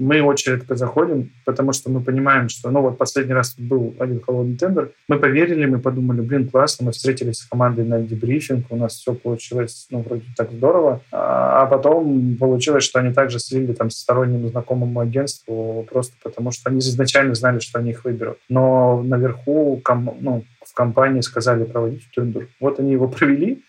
мы 0.01 0.23
очень 0.23 0.61
заходим, 0.69 1.31
потому 1.45 1.73
что 1.73 1.91
мы 1.91 2.01
понимаем, 2.01 2.49
что, 2.49 2.71
ну 2.71 2.81
вот 2.81 2.99
последний 2.99 3.35
раз 3.35 3.55
был 3.59 3.95
один 3.99 4.21
холодный 4.21 4.57
тендер, 4.57 4.93
мы 5.09 5.19
поверили, 5.19 5.67
мы 5.67 5.79
подумали, 5.79 6.23
блин, 6.23 6.49
классно, 6.49 6.87
мы 6.87 6.93
встретились 6.93 7.39
с 7.39 7.45
командой 7.47 7.85
на 7.85 8.01
дебрифинг, 8.01 8.67
у 8.71 8.77
нас 8.77 8.95
все 8.95 9.15
получилось, 9.15 9.87
ну, 9.91 10.01
вроде 10.01 10.25
так 10.37 10.51
здорово, 10.53 11.03
а, 11.13 11.63
а 11.63 11.67
потом 11.67 12.37
получилось, 12.39 12.85
что 12.85 12.99
они 12.99 13.13
также 13.13 13.39
слили 13.39 13.73
там 13.75 13.91
стороннему 13.91 14.49
знакомому 14.49 15.01
агентству 15.01 15.87
просто 15.91 16.15
потому, 16.23 16.51
что 16.51 16.71
они 16.71 16.79
изначально 16.79 17.35
знали, 17.35 17.59
что 17.59 17.79
они 17.79 17.91
их 17.91 18.05
выберут. 18.05 18.39
Но 18.49 19.03
наверху, 19.03 19.81
ком, 19.85 20.17
ну, 20.21 20.45
в 20.65 20.75
компании 20.75 21.21
сказали 21.21 21.65
проводить 21.65 22.09
тендер. 22.15 22.49
Вот 22.59 22.81
они 22.81 22.93
его 22.93 23.07
провели, 23.09 23.63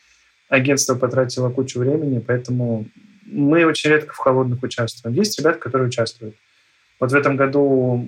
агентство 0.47 0.95
потратило 0.95 1.49
кучу 1.49 1.79
времени, 1.79 2.23
поэтому 2.25 2.85
мы 3.31 3.65
очень 3.65 3.89
редко 3.89 4.13
в 4.13 4.17
холодных 4.17 4.61
участвуем. 4.61 5.15
Есть 5.15 5.39
ребята, 5.39 5.59
которые 5.59 5.87
участвуют. 5.87 6.35
Вот 7.01 7.11
в 7.11 7.15
этом 7.15 7.35
году, 7.35 8.07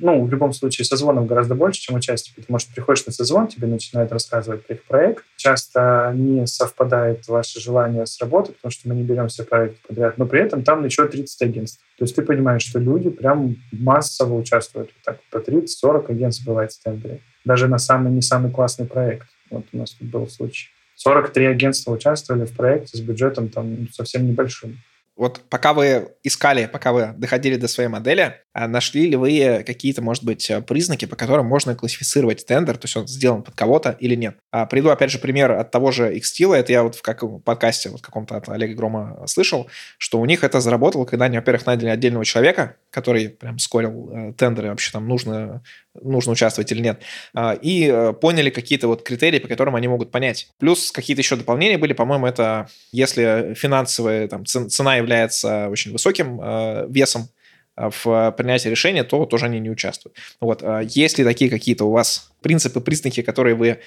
ну, 0.00 0.22
в 0.22 0.30
любом 0.30 0.52
случае, 0.52 0.84
созвонов 0.84 1.26
гораздо 1.26 1.54
больше, 1.54 1.80
чем 1.80 1.96
участия, 1.96 2.30
потому 2.36 2.58
что 2.58 2.74
приходишь 2.74 3.06
на 3.06 3.12
созвон, 3.12 3.48
тебе 3.48 3.66
начинают 3.66 4.12
рассказывать 4.12 4.66
про 4.66 4.74
их 4.74 4.84
проект. 4.84 5.24
Часто 5.36 6.12
не 6.14 6.46
совпадает 6.46 7.26
ваше 7.26 7.58
желание 7.58 8.04
с 8.04 8.20
работой, 8.20 8.54
потому 8.54 8.70
что 8.70 8.86
мы 8.86 8.96
не 8.96 9.02
берем 9.02 9.28
все 9.28 9.44
проекты 9.44 9.78
подряд, 9.88 10.18
но 10.18 10.26
при 10.26 10.42
этом 10.42 10.62
там 10.62 10.84
еще 10.84 11.08
30 11.08 11.40
агентств. 11.40 11.80
То 11.96 12.04
есть 12.04 12.14
ты 12.14 12.20
понимаешь, 12.20 12.62
что 12.62 12.78
люди 12.78 13.08
прям 13.08 13.56
массово 13.72 14.34
участвуют. 14.34 14.90
Вот 14.94 15.02
так, 15.16 15.20
по 15.30 15.38
30-40 15.38 16.10
агентств 16.10 16.44
бывает 16.44 16.70
в 16.72 16.82
тендере. 16.82 17.20
Даже 17.46 17.66
на 17.66 17.78
самый 17.78 18.12
не 18.12 18.20
самый 18.20 18.52
классный 18.52 18.84
проект. 18.84 19.26
Вот 19.48 19.64
у 19.72 19.78
нас 19.78 19.92
тут 19.92 20.08
был 20.08 20.28
случай. 20.28 20.68
43 20.96 21.46
агентства 21.46 21.92
участвовали 21.92 22.46
в 22.46 22.52
проекте 22.56 22.96
с 22.96 23.00
бюджетом 23.00 23.48
там 23.48 23.88
совсем 23.92 24.26
небольшим. 24.26 24.78
Вот 25.16 25.42
пока 25.48 25.74
вы 25.74 26.08
искали, 26.24 26.66
пока 26.66 26.92
вы 26.92 27.12
доходили 27.16 27.54
до 27.54 27.68
своей 27.68 27.88
модели, 27.88 28.40
а 28.52 28.66
нашли 28.66 29.08
ли 29.08 29.14
вы 29.14 29.62
какие-то, 29.64 30.02
может 30.02 30.24
быть, 30.24 30.50
признаки, 30.66 31.04
по 31.04 31.14
которым 31.14 31.46
можно 31.46 31.76
классифицировать 31.76 32.44
тендер, 32.46 32.76
то 32.78 32.86
есть 32.86 32.96
он 32.96 33.06
сделан 33.06 33.44
под 33.44 33.54
кого-то 33.54 33.96
или 34.00 34.16
нет? 34.16 34.36
А 34.50 34.66
приду, 34.66 34.88
опять 34.88 35.12
же, 35.12 35.20
пример 35.20 35.52
от 35.52 35.70
того 35.70 35.92
же 35.92 36.12
Xtila. 36.16 36.56
Это 36.56 36.72
я 36.72 36.82
вот 36.82 36.96
в 36.96 37.02
как 37.02 37.22
подкасте 37.44 37.90
вот 37.90 38.00
каком-то 38.02 38.36
от 38.36 38.48
Олега 38.48 38.74
Грома 38.74 39.24
слышал, 39.28 39.70
что 39.98 40.18
у 40.18 40.24
них 40.24 40.42
это 40.42 40.60
заработало, 40.60 41.04
когда 41.04 41.26
они, 41.26 41.36
во-первых, 41.36 41.66
наняли 41.66 41.90
отдельного 41.90 42.24
человека, 42.24 42.74
который 42.94 43.28
прям 43.28 43.58
скорил 43.58 44.10
э, 44.12 44.32
тендеры, 44.34 44.68
вообще 44.68 44.92
там 44.92 45.08
нужно, 45.08 45.62
нужно 46.00 46.32
участвовать 46.32 46.70
или 46.70 46.80
нет, 46.80 47.02
э, 47.34 47.58
и 47.60 47.90
э, 47.92 48.12
поняли 48.12 48.50
какие-то 48.50 48.86
вот 48.86 49.02
критерии, 49.02 49.40
по 49.40 49.48
которым 49.48 49.74
они 49.74 49.88
могут 49.88 50.12
понять. 50.12 50.48
Плюс 50.58 50.92
какие-то 50.92 51.20
еще 51.20 51.34
дополнения 51.34 51.76
были, 51.76 51.92
по-моему, 51.92 52.26
это 52.26 52.68
если 52.92 53.54
финансовая 53.56 54.28
там, 54.28 54.46
цена 54.46 54.96
является 54.96 55.68
очень 55.68 55.90
высоким 55.90 56.40
э, 56.40 56.86
весом 56.88 57.28
э, 57.76 57.90
в 58.04 58.30
принятии 58.38 58.68
решения, 58.68 59.02
то 59.02 59.26
тоже 59.26 59.46
они 59.46 59.58
не 59.58 59.70
участвуют. 59.70 60.16
Вот. 60.40 60.62
Э, 60.62 60.82
есть 60.88 61.18
ли 61.18 61.24
такие 61.24 61.50
какие-то 61.50 61.86
у 61.86 61.90
вас 61.90 62.30
принципы, 62.42 62.80
признаки, 62.80 63.22
которые 63.22 63.56
вы 63.56 63.80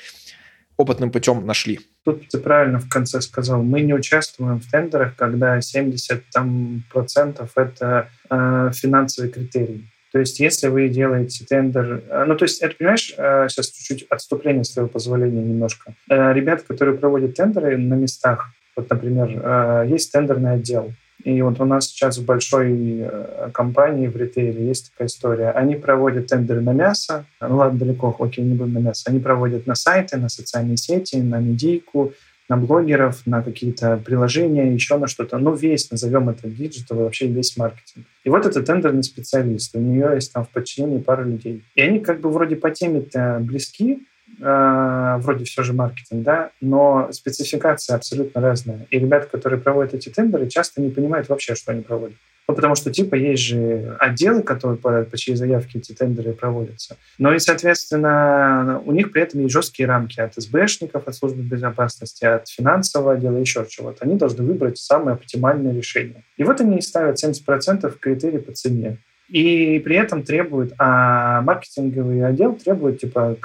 опытным 0.78 1.12
путем 1.12 1.46
нашли? 1.46 1.80
Тут 2.06 2.28
ты 2.30 2.38
правильно 2.38 2.80
в 2.80 2.88
конце 2.88 3.20
сказал. 3.22 3.64
Мы 3.64 3.82
не 3.82 3.94
участвуем 3.94 4.60
в 4.60 4.72
тендерах, 4.72 5.16
когда 5.16 5.60
70 5.60 6.30
там, 6.32 6.84
процентов 6.92 7.52
это 7.56 8.10
э, 8.30 8.72
финансовые 8.74 9.32
критерии. 9.32 9.90
То 10.14 10.20
есть, 10.20 10.40
если 10.40 10.68
вы 10.70 10.88
делаете 10.88 11.46
тендер, 11.46 12.04
э, 12.10 12.26
ну, 12.26 12.36
то 12.36 12.46
есть, 12.46 12.62
это, 12.62 12.76
понимаешь, 12.76 13.14
э, 13.18 13.48
сейчас 13.50 13.70
чуть-чуть 13.72 14.08
отступление, 14.10 14.64
с 14.64 14.72
твоего 14.72 14.90
позволения 14.90 15.44
немножко. 15.44 15.96
Э, 16.10 16.34
ребята, 16.34 16.64
которые 16.66 16.98
проводят 16.98 17.36
тендеры 17.36 17.78
на 17.78 17.96
местах, 17.96 18.48
вот, 18.76 18.90
например, 18.90 19.86
есть 19.88 20.12
тендерный 20.12 20.54
отдел, 20.54 20.94
и 21.28 21.42
вот 21.42 21.60
у 21.60 21.66
нас 21.66 21.88
сейчас 21.88 22.18
в 22.18 22.24
большой 22.24 23.02
э, 23.02 23.50
компании 23.54 24.08
в 24.08 24.16
ритейле 24.16 24.66
есть 24.66 24.92
такая 24.92 25.10
история. 25.10 25.50
Они 25.50 25.76
проводят 25.76 26.28
тендеры 26.28 26.62
на 26.62 26.72
мясо. 26.72 27.26
Ну 27.42 27.58
ладно, 27.58 27.78
далеко, 27.80 28.16
окей, 28.18 28.46
не 28.46 28.56
будем 28.56 28.76
на 28.76 28.78
мясо. 28.78 29.10
Они 29.10 29.20
проводят 29.20 29.68
на 29.68 29.76
сайты, 29.76 30.16
на 30.16 30.30
социальные 30.30 30.78
сети, 30.78 31.18
на 31.18 31.40
медийку, 31.40 32.14
на 32.48 32.56
блогеров, 32.56 33.24
на 33.26 33.44
какие-то 33.44 33.98
приложения, 33.98 34.74
еще 34.74 34.98
на 34.98 35.08
что-то. 35.08 35.38
Ну, 35.38 35.54
весь, 35.54 35.92
назовем 35.92 36.30
это 36.30 36.48
digital, 36.48 37.00
вообще 37.00 37.28
весь 37.28 37.58
маркетинг. 37.58 38.06
И 38.24 38.30
вот 38.30 38.46
это 38.46 38.64
тендерный 38.64 39.04
специалист. 39.04 39.76
У 39.76 39.82
нее 39.82 40.12
есть 40.16 40.32
там 40.32 40.46
в 40.46 40.50
подчинении 40.50 41.00
пара 41.00 41.26
людей. 41.26 41.62
И 41.76 41.82
они 41.82 42.00
как 42.00 42.22
бы 42.22 42.32
вроде 42.32 42.56
по 42.56 42.72
теме-то 42.72 43.40
близки, 43.42 44.08
э, 44.40 45.18
вроде 45.20 45.46
все 45.46 45.64
же 45.64 45.74
маркетинг, 45.74 46.24
да, 46.24 46.52
но 46.62 47.10
спецификация 47.12 47.96
абсолютно 47.96 48.42
разная. 48.42 48.88
И 48.90 49.00
ребята, 49.00 49.28
которые 49.28 49.60
проводят 49.60 49.94
эти 49.94 50.10
тендеры, 50.10 50.48
часто 50.48 50.82
не 50.82 50.90
понимают 50.90 51.30
вообще, 51.30 51.56
что 51.56 51.72
они 51.72 51.82
проводят. 51.82 52.18
Ну, 52.50 52.56
потому 52.56 52.76
что, 52.76 52.92
типа, 52.92 53.16
есть 53.16 53.44
же 53.44 53.98
отделы, 54.00 54.42
которые 54.42 54.78
по, 54.78 55.04
по 55.04 55.18
чьей 55.18 55.36
заявке 55.36 55.80
эти 55.80 55.92
тендеры 55.92 56.32
проводятся. 56.32 56.96
Но 57.18 57.34
и, 57.34 57.40
соответственно, 57.40 58.82
у 58.86 58.94
них 58.94 59.12
при 59.12 59.22
этом 59.22 59.42
есть 59.42 59.52
жесткие 59.52 59.88
рамки 59.88 60.22
от 60.22 60.34
СБшников, 60.36 61.08
от 61.08 61.16
службы 61.16 61.42
безопасности, 61.44 62.24
от 62.24 62.48
финансового 62.48 63.14
отдела, 63.14 63.36
еще 63.36 63.66
чего-то. 63.68 64.06
Они 64.06 64.16
должны 64.16 64.46
выбрать 64.46 64.78
самое 64.78 65.16
оптимальное 65.16 65.74
решение. 65.74 66.24
И 66.38 66.44
вот 66.46 66.62
они 66.62 66.80
ставят 66.80 67.22
70% 67.22 67.94
критерий 68.00 68.40
по 68.40 68.54
цене. 68.54 68.98
И 69.30 69.80
при 69.80 69.98
этом 69.98 70.24
требует, 70.24 70.74
а 70.78 71.42
маркетинговый 71.42 72.26
отдел 72.26 72.54
требует 72.56 73.00
типа 73.00 73.36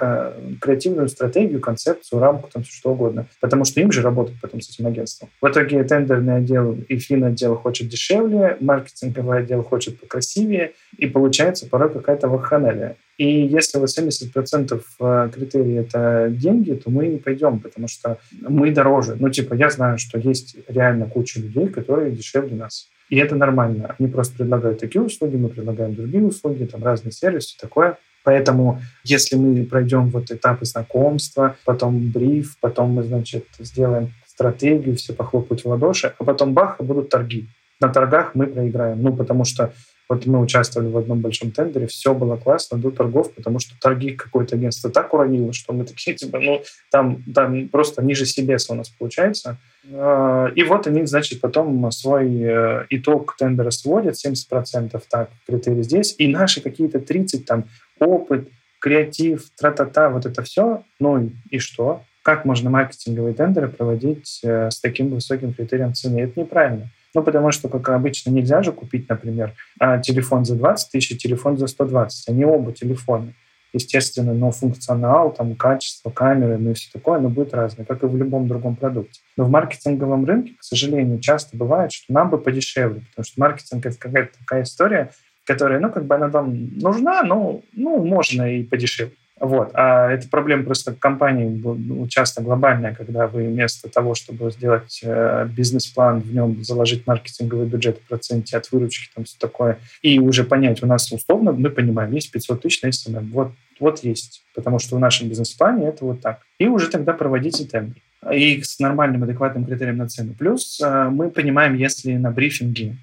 креативную 0.60 1.08
стратегию, 1.08 1.60
концепцию, 1.60 2.20
рамку, 2.20 2.48
там 2.52 2.62
все 2.62 2.72
что 2.72 2.92
угодно. 2.92 3.26
Потому 3.40 3.64
что 3.64 3.80
им 3.80 3.90
же 3.90 4.02
работать 4.02 4.36
потом 4.40 4.60
с 4.60 4.70
этим 4.70 4.86
агентством. 4.86 5.28
В 5.40 5.48
итоге 5.48 5.82
тендерный 5.82 6.36
отдел 6.36 6.76
и 6.88 6.96
фин-отдел 6.98 7.56
хочет 7.56 7.88
дешевле, 7.88 8.56
маркетинговый 8.60 9.38
отдел 9.38 9.62
хочет 9.62 10.00
покрасивее, 10.00 10.72
и 10.96 11.06
получается 11.06 11.68
порой 11.68 11.90
какая-то 11.90 12.28
вакханалия. 12.28 12.96
И 13.18 13.46
если 13.46 13.80
80% 13.80 14.82
э, 15.00 15.30
критерий— 15.34 15.74
это 15.74 16.28
деньги, 16.30 16.72
то 16.72 16.90
мы 16.90 17.06
не 17.06 17.18
пойдем, 17.18 17.60
потому 17.60 17.86
что 17.86 18.18
мы 18.40 18.70
дороже. 18.70 19.16
Ну, 19.18 19.28
типа, 19.28 19.54
я 19.54 19.70
знаю, 19.70 19.98
что 19.98 20.18
есть 20.18 20.56
реально 20.68 21.06
куча 21.06 21.40
людей, 21.40 21.68
которые 21.68 22.12
дешевле 22.12 22.56
нас. 22.56 22.88
И 23.08 23.16
это 23.16 23.34
нормально. 23.36 23.94
Они 23.98 24.08
просто 24.08 24.36
предлагают 24.36 24.80
такие 24.80 25.02
услуги, 25.02 25.36
мы 25.36 25.48
предлагаем 25.48 25.94
другие 25.94 26.24
услуги, 26.24 26.64
там 26.64 26.82
разные 26.82 27.12
сервисы, 27.12 27.58
такое. 27.60 27.98
Поэтому, 28.24 28.80
если 29.04 29.36
мы 29.36 29.64
пройдем 29.64 30.08
вот 30.10 30.30
этапы 30.30 30.64
знакомства, 30.64 31.56
потом 31.64 32.10
бриф, 32.10 32.56
потом 32.60 32.90
мы, 32.90 33.02
значит, 33.02 33.46
сделаем 33.58 34.12
стратегию, 34.26 34.96
все 34.96 35.12
похлопают 35.12 35.62
в 35.62 35.68
ладоши, 35.68 36.14
а 36.18 36.24
потом 36.24 36.54
бах, 36.54 36.76
будут 36.80 37.10
торги. 37.10 37.48
На 37.80 37.88
торгах 37.88 38.34
мы 38.34 38.46
проиграем. 38.46 39.02
Ну, 39.02 39.14
потому 39.14 39.44
что 39.44 39.72
вот 40.08 40.26
мы 40.26 40.40
участвовали 40.40 40.88
в 40.88 40.96
одном 40.96 41.20
большом 41.20 41.50
тендере, 41.50 41.86
все 41.86 42.14
было 42.14 42.36
классно 42.36 42.78
до 42.78 42.90
торгов, 42.90 43.32
потому 43.32 43.58
что 43.58 43.74
торги 43.80 44.12
какое-то 44.12 44.56
агентство 44.56 44.90
так 44.90 45.14
уронило, 45.14 45.52
что 45.52 45.72
мы 45.72 45.84
такие, 45.84 46.14
типа, 46.16 46.38
ну, 46.38 46.62
там, 46.90 47.22
там 47.34 47.68
просто 47.68 48.02
ниже 48.02 48.26
себеса 48.26 48.72
у 48.72 48.76
нас 48.76 48.88
получается. 48.88 49.58
А, 49.90 50.48
и 50.54 50.62
вот 50.64 50.86
они, 50.86 51.06
значит, 51.06 51.40
потом 51.40 51.90
свой 51.90 52.42
э, 52.42 52.86
итог 52.90 53.36
тендера 53.36 53.70
сводят, 53.70 54.14
70% 54.14 55.02
так, 55.10 55.30
критерий 55.46 55.82
здесь, 55.82 56.14
и 56.18 56.28
наши 56.28 56.60
какие-то 56.60 57.00
30, 57.00 57.44
там, 57.46 57.64
опыт, 57.98 58.48
креатив, 58.78 59.50
тра-та-та, 59.56 60.10
вот 60.10 60.26
это 60.26 60.42
все, 60.42 60.82
ну 60.98 61.30
и 61.50 61.58
что? 61.58 62.02
Как 62.22 62.44
можно 62.44 62.70
маркетинговые 62.70 63.34
тендеры 63.34 63.68
проводить 63.68 64.40
э, 64.44 64.70
с 64.70 64.80
таким 64.80 65.08
высоким 65.08 65.54
критерием 65.54 65.94
цены? 65.94 66.20
Это 66.20 66.38
неправильно. 66.38 66.90
Ну, 67.14 67.22
потому 67.22 67.50
что, 67.50 67.68
как 67.68 67.88
обычно, 67.90 68.30
нельзя 68.30 68.62
же 68.62 68.72
купить, 68.72 69.08
например, 69.08 69.54
а, 69.78 69.98
телефон 69.98 70.44
за 70.44 70.56
20 70.56 70.90
тысяч, 70.90 71.22
телефон 71.22 71.58
за 71.58 71.66
120. 71.66 72.28
Они 72.28 72.44
оба 72.44 72.72
телефоны. 72.72 73.34
Естественно, 73.74 74.34
но 74.34 74.50
функционал, 74.50 75.32
там, 75.32 75.54
качество, 75.54 76.10
камеры, 76.10 76.58
ну 76.58 76.70
и 76.70 76.74
все 76.74 76.90
такое, 76.92 77.18
оно 77.18 77.30
будет 77.30 77.54
разное, 77.54 77.86
как 77.86 78.02
и 78.02 78.06
в 78.06 78.14
любом 78.16 78.46
другом 78.46 78.76
продукте. 78.76 79.20
Но 79.36 79.44
в 79.44 79.50
маркетинговом 79.50 80.26
рынке, 80.26 80.54
к 80.58 80.62
сожалению, 80.62 81.20
часто 81.20 81.56
бывает, 81.56 81.90
что 81.90 82.12
нам 82.12 82.28
бы 82.28 82.38
подешевле, 82.38 83.02
потому 83.10 83.24
что 83.24 83.40
маркетинг— 83.40 83.86
это 83.86 83.98
какая-то 83.98 84.38
такая 84.38 84.64
история, 84.64 85.10
которая, 85.44 85.80
ну, 85.80 85.90
как 85.90 86.04
бы 86.04 86.14
она 86.14 86.28
там 86.28 86.76
нужна, 86.78 87.22
но, 87.22 87.62
ну, 87.72 88.04
можно 88.04 88.42
и 88.42 88.62
подешевле. 88.62 89.14
Вот. 89.42 89.72
А 89.74 90.08
это 90.12 90.28
проблема 90.28 90.62
просто 90.62 90.94
компании 90.94 91.48
ну, 91.48 92.06
часто 92.06 92.42
глобальная, 92.42 92.94
когда 92.94 93.26
вы 93.26 93.48
вместо 93.48 93.88
того, 93.88 94.14
чтобы 94.14 94.52
сделать 94.52 95.00
э, 95.02 95.48
бизнес-план, 95.50 96.20
в 96.20 96.32
нем 96.32 96.62
заложить 96.62 97.08
маркетинговый 97.08 97.66
бюджет 97.66 97.98
в 97.98 98.06
проценте 98.06 98.56
от 98.56 98.70
выручки, 98.70 99.10
там 99.12 99.24
все 99.24 99.36
такое, 99.40 99.80
и 100.00 100.20
уже 100.20 100.44
понять, 100.44 100.80
у 100.84 100.86
нас 100.86 101.10
условно, 101.10 101.50
мы 101.50 101.70
понимаем, 101.70 102.12
есть 102.12 102.30
500 102.30 102.62
тысяч 102.62 102.82
на 102.82 102.86
SMM, 102.86 103.32
вот, 103.32 103.50
вот 103.80 104.04
есть, 104.04 104.44
потому 104.54 104.78
что 104.78 104.94
в 104.94 105.00
нашем 105.00 105.28
бизнес-плане 105.28 105.88
это 105.88 106.04
вот 106.04 106.20
так. 106.20 106.42
И 106.60 106.68
уже 106.68 106.88
тогда 106.88 107.12
проводите 107.12 107.64
тендер 107.64 108.00
и 108.32 108.62
с 108.62 108.78
нормальным, 108.78 109.24
адекватным 109.24 109.64
критерием 109.64 109.96
на 109.96 110.08
цену. 110.08 110.34
Плюс 110.38 110.80
э, 110.80 111.08
мы 111.10 111.30
понимаем, 111.30 111.74
если 111.74 112.12
на 112.12 112.30
брифинге 112.30 112.94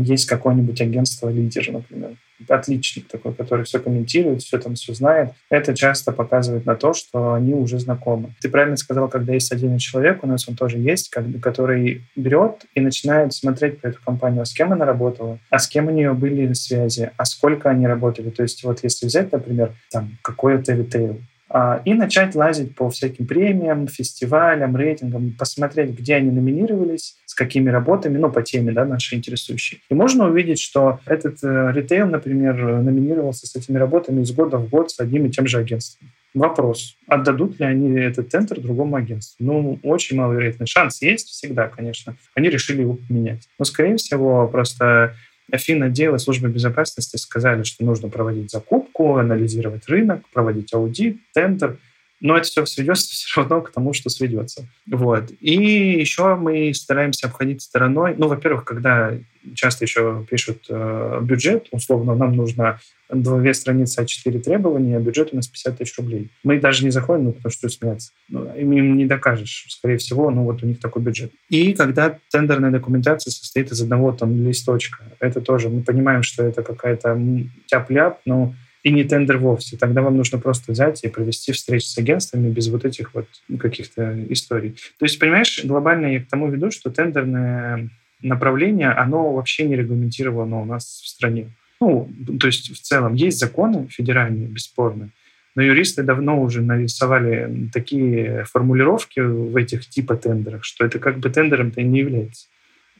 есть 0.00 0.26
какое-нибудь 0.26 0.80
агентство 0.80 1.28
лидер, 1.28 1.72
например, 1.72 2.10
отличник 2.48 3.08
такой, 3.08 3.34
который 3.34 3.64
все 3.64 3.78
комментирует, 3.78 4.42
все 4.42 4.58
там 4.58 4.74
все 4.74 4.94
знает, 4.94 5.32
это 5.50 5.74
часто 5.74 6.12
показывает 6.12 6.66
на 6.66 6.74
то, 6.74 6.92
что 6.92 7.32
они 7.32 7.54
уже 7.54 7.78
знакомы. 7.78 8.34
Ты 8.40 8.48
правильно 8.48 8.76
сказал, 8.76 9.08
когда 9.08 9.32
есть 9.32 9.52
один 9.52 9.78
человек, 9.78 10.22
у 10.22 10.26
нас 10.26 10.48
он 10.48 10.56
тоже 10.56 10.78
есть, 10.78 11.10
который 11.42 12.02
берет 12.14 12.66
и 12.74 12.80
начинает 12.80 13.32
смотреть 13.32 13.80
про 13.80 13.90
эту 13.90 14.00
компанию, 14.04 14.42
а 14.42 14.44
с 14.44 14.52
кем 14.52 14.72
она 14.72 14.84
работала, 14.84 15.38
а 15.50 15.58
с 15.58 15.66
кем 15.66 15.88
у 15.88 15.90
нее 15.90 16.12
были 16.12 16.52
связи, 16.52 17.10
а 17.16 17.24
сколько 17.24 17.70
они 17.70 17.86
работали. 17.86 18.30
То 18.30 18.42
есть 18.42 18.62
вот 18.64 18.80
если 18.82 19.06
взять, 19.06 19.32
например, 19.32 19.74
там 19.90 20.18
какой-то 20.22 20.74
ритейл, 20.74 21.12
а, 21.12 21.35
и 21.84 21.94
начать 21.94 22.34
лазить 22.34 22.74
по 22.74 22.90
всяким 22.90 23.26
премиям, 23.26 23.86
фестивалям, 23.86 24.76
рейтингам, 24.76 25.32
посмотреть, 25.38 25.90
где 25.90 26.16
они 26.16 26.30
номинировались, 26.30 27.16
с 27.24 27.34
какими 27.34 27.70
работами, 27.70 28.18
ну, 28.18 28.30
по 28.32 28.42
теме, 28.42 28.72
да, 28.72 28.84
нашей 28.84 29.18
интересующей. 29.18 29.80
И 29.88 29.94
можно 29.94 30.28
увидеть, 30.28 30.60
что 30.60 30.98
этот 31.06 31.38
э, 31.44 31.72
ритейл, 31.72 32.08
например, 32.08 32.56
номинировался 32.82 33.46
с 33.46 33.54
этими 33.54 33.78
работами 33.78 34.22
из 34.22 34.32
года 34.32 34.58
в 34.58 34.68
год 34.68 34.90
с 34.90 34.98
одним 34.98 35.26
и 35.26 35.30
тем 35.30 35.46
же 35.46 35.58
агентством. 35.58 36.08
Вопрос, 36.36 36.96
отдадут 37.06 37.58
ли 37.58 37.64
они 37.64 37.98
этот 37.98 38.28
тендер 38.28 38.60
другому 38.60 38.96
агентству? 38.96 39.42
Ну, 39.42 39.78
очень 39.82 40.18
маловероятный 40.18 40.66
шанс 40.66 41.00
есть 41.00 41.28
всегда, 41.28 41.68
конечно. 41.68 42.14
Они 42.34 42.50
решили 42.50 42.82
его 42.82 42.98
поменять. 43.08 43.48
Но, 43.58 43.64
скорее 43.64 43.96
всего, 43.96 44.46
просто 44.46 45.14
Финотдел 45.52 46.14
и 46.14 46.18
служба 46.18 46.48
безопасности 46.48 47.16
сказали, 47.16 47.62
что 47.62 47.84
нужно 47.84 48.08
проводить 48.08 48.50
закупку, 48.50 49.16
анализировать 49.16 49.88
рынок, 49.88 50.28
проводить 50.32 50.74
аудит, 50.74 51.18
тендер. 51.32 51.78
Но 52.20 52.36
это 52.36 52.46
все 52.46 52.64
сведется 52.66 53.08
все 53.08 53.40
равно 53.40 53.60
к 53.60 53.72
тому, 53.72 53.92
что 53.92 54.08
сведется. 54.08 54.66
Вот. 54.86 55.30
И 55.40 56.00
еще 56.00 56.34
мы 56.34 56.72
стараемся 56.72 57.26
обходить 57.26 57.62
стороной. 57.62 58.14
Ну, 58.16 58.28
во-первых, 58.28 58.64
когда 58.64 59.12
часто 59.54 59.84
еще 59.84 60.26
пишут 60.28 60.64
э, 60.68 61.20
бюджет, 61.22 61.68
условно, 61.70 62.14
нам 62.14 62.34
нужно 62.34 62.80
две 63.08 63.54
страницы 63.54 64.02
А4 64.02 64.40
требования, 64.40 64.96
а 64.96 65.00
бюджет 65.00 65.28
у 65.32 65.36
нас 65.36 65.46
50 65.46 65.78
тысяч 65.78 65.96
рублей. 65.98 66.30
Мы 66.42 66.58
даже 66.58 66.84
не 66.84 66.90
заходим, 66.90 67.24
ну, 67.24 67.32
потому 67.32 67.52
что 67.52 67.68
смеяться. 67.68 68.10
Ну, 68.28 68.52
им, 68.56 68.96
не 68.96 69.06
докажешь, 69.06 69.66
скорее 69.68 69.98
всего, 69.98 70.30
ну, 70.30 70.44
вот 70.44 70.62
у 70.62 70.66
них 70.66 70.80
такой 70.80 71.02
бюджет. 71.02 71.32
И 71.48 71.72
когда 71.74 72.18
тендерная 72.30 72.70
документация 72.70 73.30
состоит 73.30 73.70
из 73.70 73.80
одного 73.80 74.12
там 74.12 74.46
листочка, 74.46 75.04
это 75.20 75.40
тоже, 75.40 75.68
мы 75.68 75.82
понимаем, 75.82 76.22
что 76.22 76.42
это 76.42 76.62
какая-то 76.62 77.20
тяп-ляп, 77.66 78.20
но 78.24 78.54
и 78.86 78.92
не 78.92 79.02
тендер 79.02 79.38
вовсе. 79.38 79.76
Тогда 79.76 80.00
вам 80.00 80.16
нужно 80.16 80.38
просто 80.38 80.70
взять 80.70 81.02
и 81.02 81.08
провести 81.08 81.50
встречи 81.50 81.86
с 81.86 81.98
агентствами 81.98 82.48
без 82.48 82.68
вот 82.68 82.84
этих 82.84 83.14
вот 83.14 83.26
каких-то 83.58 84.16
историй. 84.28 84.76
То 85.00 85.06
есть, 85.06 85.18
понимаешь, 85.18 85.64
глобально 85.64 86.06
я 86.06 86.20
к 86.20 86.28
тому 86.28 86.48
веду, 86.48 86.70
что 86.70 86.90
тендерное 86.90 87.88
направление, 88.22 88.90
оно 88.90 89.32
вообще 89.32 89.64
не 89.64 89.74
регламентировано 89.74 90.62
у 90.62 90.64
нас 90.64 90.84
в 90.84 91.08
стране. 91.08 91.48
Ну, 91.80 92.08
то 92.38 92.46
есть 92.46 92.70
в 92.70 92.80
целом 92.80 93.14
есть 93.14 93.40
законы 93.40 93.88
федеральные, 93.90 94.46
бесспорно, 94.46 95.08
но 95.56 95.62
юристы 95.62 96.04
давно 96.04 96.40
уже 96.40 96.62
нарисовали 96.62 97.68
такие 97.72 98.44
формулировки 98.44 99.18
в 99.18 99.56
этих 99.56 99.88
типа 99.88 100.16
тендерах, 100.16 100.62
что 100.62 100.86
это 100.86 101.00
как 101.00 101.18
бы 101.18 101.28
тендером-то 101.28 101.80
и 101.80 101.84
не 101.84 101.98
является. 101.98 102.46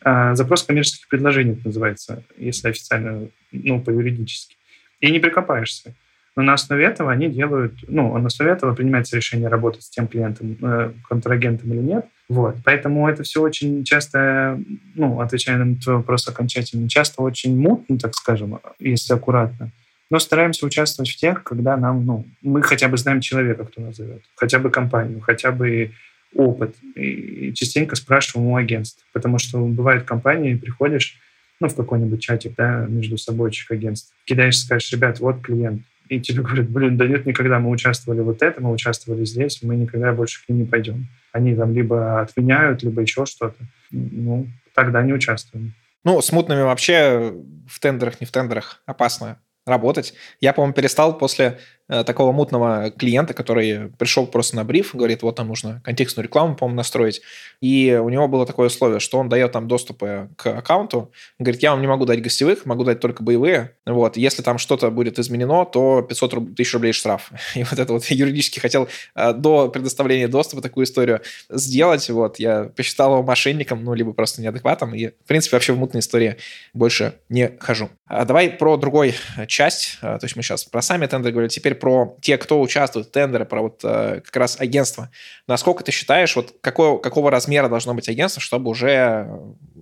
А 0.03 0.35
запрос 0.35 0.65
коммерческих 0.65 1.07
предложений 1.07 1.53
это 1.53 1.69
называется, 1.69 2.25
если 2.37 2.71
официально, 2.71 3.29
ну, 3.53 3.81
по-юридически. 3.81 4.57
И 5.01 5.11
не 5.11 5.19
прикопаешься. 5.19 5.95
Но 6.37 6.43
на 6.43 6.53
основе 6.53 6.85
этого 6.85 7.11
они 7.11 7.29
делают, 7.29 7.73
ну, 7.89 8.17
на 8.19 8.27
основе 8.27 8.53
этого 8.53 8.75
принимается 8.75 9.17
решение 9.17 9.49
работать 9.49 9.85
с 9.85 9.91
тем 9.91 10.07
клиентом, 10.07 10.57
э, 10.61 10.93
контрагентом 11.09 11.73
или 11.73 11.81
нет. 11.81 12.07
Вот. 12.29 12.57
Поэтому 12.65 13.09
это 13.09 13.23
все 13.23 13.41
очень 13.41 13.85
часто, 13.85 14.61
ну, 14.95 15.21
отвечая 15.21 15.57
на 15.57 15.77
твой 15.77 15.97
вопрос 15.97 16.29
окончательно, 16.29 16.89
часто 16.89 17.23
очень 17.23 17.59
мутно, 17.59 17.99
так 17.99 18.15
скажем, 18.15 18.61
если 18.79 19.15
аккуратно. 19.15 19.71
Но 20.11 20.19
стараемся 20.19 20.67
участвовать 20.67 21.11
в 21.11 21.17
тех, 21.17 21.43
когда 21.43 21.77
нам, 21.77 22.05
ну, 22.05 22.27
мы 22.43 22.63
хотя 22.63 22.89
бы 22.89 22.99
знаем 22.99 23.21
человека, 23.21 23.65
кто 23.65 23.81
нас 23.81 23.97
зовет, 23.97 24.23
хотя 24.37 24.59
бы 24.59 24.71
компанию, 24.71 25.21
хотя 25.21 25.53
бы 25.53 25.93
опыт. 26.35 26.75
И 26.95 27.53
частенько 27.55 27.97
спрашиваем 27.97 28.49
у 28.51 28.57
агентств, 28.57 29.05
потому 29.13 29.39
что 29.39 29.59
бывают 29.59 30.05
компании, 30.05 30.55
приходишь, 30.55 31.19
ну, 31.61 31.69
в 31.69 31.75
какой-нибудь 31.75 32.21
чатик, 32.21 32.55
да, 32.57 32.87
между 32.89 33.19
собойчих 33.19 33.71
агентств, 33.71 34.15
кидаешь, 34.25 34.59
скажешь, 34.59 34.93
ребят, 34.93 35.21
вот 35.21 35.41
клиент, 35.43 35.83
и 36.09 36.21
тебе 36.21 36.43
говорят, 36.43 36.69
блин, 36.69 36.97
да 36.97 37.07
нет, 37.07 37.27
никогда 37.27 37.59
мы 37.59 37.71
участвовали 37.71 38.21
вот 38.21 38.43
это, 38.43 38.61
мы 38.63 38.71
участвовали 38.71 39.25
здесь, 39.25 39.63
мы 39.63 39.77
никогда 39.77 40.13
больше 40.13 40.45
к 40.45 40.49
ним 40.49 40.59
не 40.59 40.65
пойдем. 40.65 41.09
Они 41.33 41.55
там 41.55 41.75
либо 41.75 42.21
отменяют, 42.21 42.83
либо 42.83 43.03
еще 43.03 43.27
что-то. 43.27 43.57
Ну, 43.91 44.49
тогда 44.75 45.03
не 45.03 45.13
участвуем. 45.13 45.75
Ну, 46.05 46.21
с 46.21 46.31
мутными 46.31 46.63
вообще 46.63 47.35
в 47.69 47.81
тендерах, 47.81 48.21
не 48.21 48.27
в 48.27 48.31
тендерах 48.31 48.83
опасно 48.87 49.41
работать. 49.67 50.15
Я, 50.41 50.53
по-моему, 50.53 50.75
перестал 50.75 51.19
после 51.19 51.59
такого 51.89 52.33
мутного 52.33 52.91
клиента, 52.91 53.35
который 53.35 53.89
пришел 53.99 54.27
просто 54.27 54.57
на 54.57 54.65
бриф, 54.65 54.95
говорит, 54.95 55.23
вот 55.23 55.37
там 55.37 55.49
нужно 55.49 55.81
контекстную 55.85 56.25
рекламу, 56.25 56.57
по-моему, 56.57 56.77
настроить. 56.77 57.23
И 57.61 57.99
у 58.03 58.09
него 58.09 58.29
было 58.29 58.45
такое 58.45 58.67
условие, 58.67 59.01
что 59.01 59.19
он 59.19 59.29
дает 59.29 59.53
там 59.53 59.69
доступы 59.69 60.29
к 60.37 60.47
аккаунту. 60.47 61.13
говорит, 61.39 61.63
я 61.63 61.71
вам 61.71 61.81
не 61.81 61.87
могу 61.87 62.05
дать 62.05 62.21
гостевых, 62.23 62.67
могу 62.67 62.85
дать 62.85 63.01
только 63.01 63.23
боевые. 63.23 63.73
Вот. 63.87 64.17
Если 64.17 64.43
там 64.43 64.59
что-то 64.59 64.91
будет 64.91 65.19
изменено, 65.19 65.65
то 65.65 66.03
500 66.03 66.35
руб- 66.35 66.55
тысяч 66.55 66.75
рублей 66.75 66.93
штраф. 66.93 67.31
И 67.55 67.63
вот 67.63 67.79
это 67.79 67.93
вот 67.93 68.05
юридически 68.07 68.59
хотел 68.59 68.89
э, 69.15 69.33
до 69.33 69.69
предоставления 69.69 70.29
доступа 70.29 70.63
такую 70.63 70.85
историю 70.85 71.21
сделать. 71.49 72.09
Вот. 72.11 72.39
Я 72.39 72.71
посчитал 72.77 73.13
его 73.13 73.23
мошенником, 73.23 73.85
ну, 73.85 73.95
либо 73.95 74.13
просто 74.13 74.43
неадекватом. 74.43 74.95
И, 74.95 75.09
в 75.09 75.29
принципе, 75.29 75.57
вообще 75.57 75.73
в 75.73 75.79
мутной 75.79 76.01
истории 76.01 76.37
больше 76.75 77.15
не 77.29 77.53
хожу. 77.61 77.91
А 78.07 78.25
давай 78.25 78.51
про 78.51 78.77
другой 78.77 79.15
часть. 79.47 79.99
То 80.01 80.19
есть 80.23 80.37
мы 80.37 80.43
сейчас 80.43 80.65
про 80.65 80.83
сами 80.83 81.07
тендеры 81.07 81.33
говорили. 81.33 81.49
Теперь 81.49 81.76
про 81.77 82.17
те, 82.21 82.39
кто 82.39 82.61
участвует 82.61 83.07
в 83.07 83.11
тендере, 83.11 83.45
про 83.45 83.63
вот 83.63 83.81
э, 83.85 84.21
как 84.25 84.37
раз 84.37 84.61
агентство. 84.61 85.11
Насколько 85.47 85.85
ты 85.85 85.93
считаешь, 85.93 86.35
вот 86.37 86.55
какого, 86.61 86.99
какого 86.99 87.31
размера 87.31 87.69
должно 87.69 87.95
быть 87.95 88.09
агентство, 88.09 88.43
чтобы 88.43 88.71
уже 88.71 89.29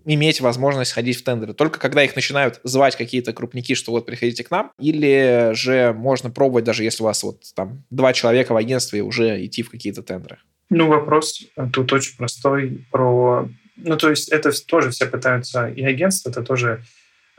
иметь 0.05 0.41
возможность 0.41 0.93
ходить 0.93 1.19
в 1.19 1.25
тендеры? 1.25 1.55
Только 1.55 1.79
когда 1.79 2.05
их 2.05 2.15
начинают 2.15 2.61
звать 2.65 2.97
какие-то 2.97 3.33
крупники, 3.33 3.75
что 3.75 3.93
вот 3.93 4.07
приходите 4.07 4.45
к 4.45 4.51
нам, 4.51 4.71
или 4.79 5.51
же 5.55 5.93
можно 5.93 6.31
пробовать, 6.31 6.65
даже 6.65 6.85
если 6.85 7.03
у 7.03 7.07
вас 7.07 7.23
вот 7.23 7.43
там 7.55 7.85
два 7.91 8.13
человека 8.13 8.53
в 8.53 8.57
агентстве, 8.57 9.03
уже 9.03 9.45
идти 9.45 9.63
в 9.63 9.71
какие-то 9.71 10.03
тендеры? 10.03 10.39
Ну, 10.71 10.89
вопрос 10.89 11.43
тут 11.73 11.93
очень 11.93 12.17
простой 12.17 12.87
про... 12.91 13.49
Ну, 13.77 13.97
то 13.97 14.11
есть 14.11 14.29
это 14.31 14.51
тоже 14.67 14.91
все 14.91 15.07
пытаются, 15.07 15.69
и 15.69 15.83
агентство 15.83 16.31
это 16.31 16.43
тоже 16.43 16.85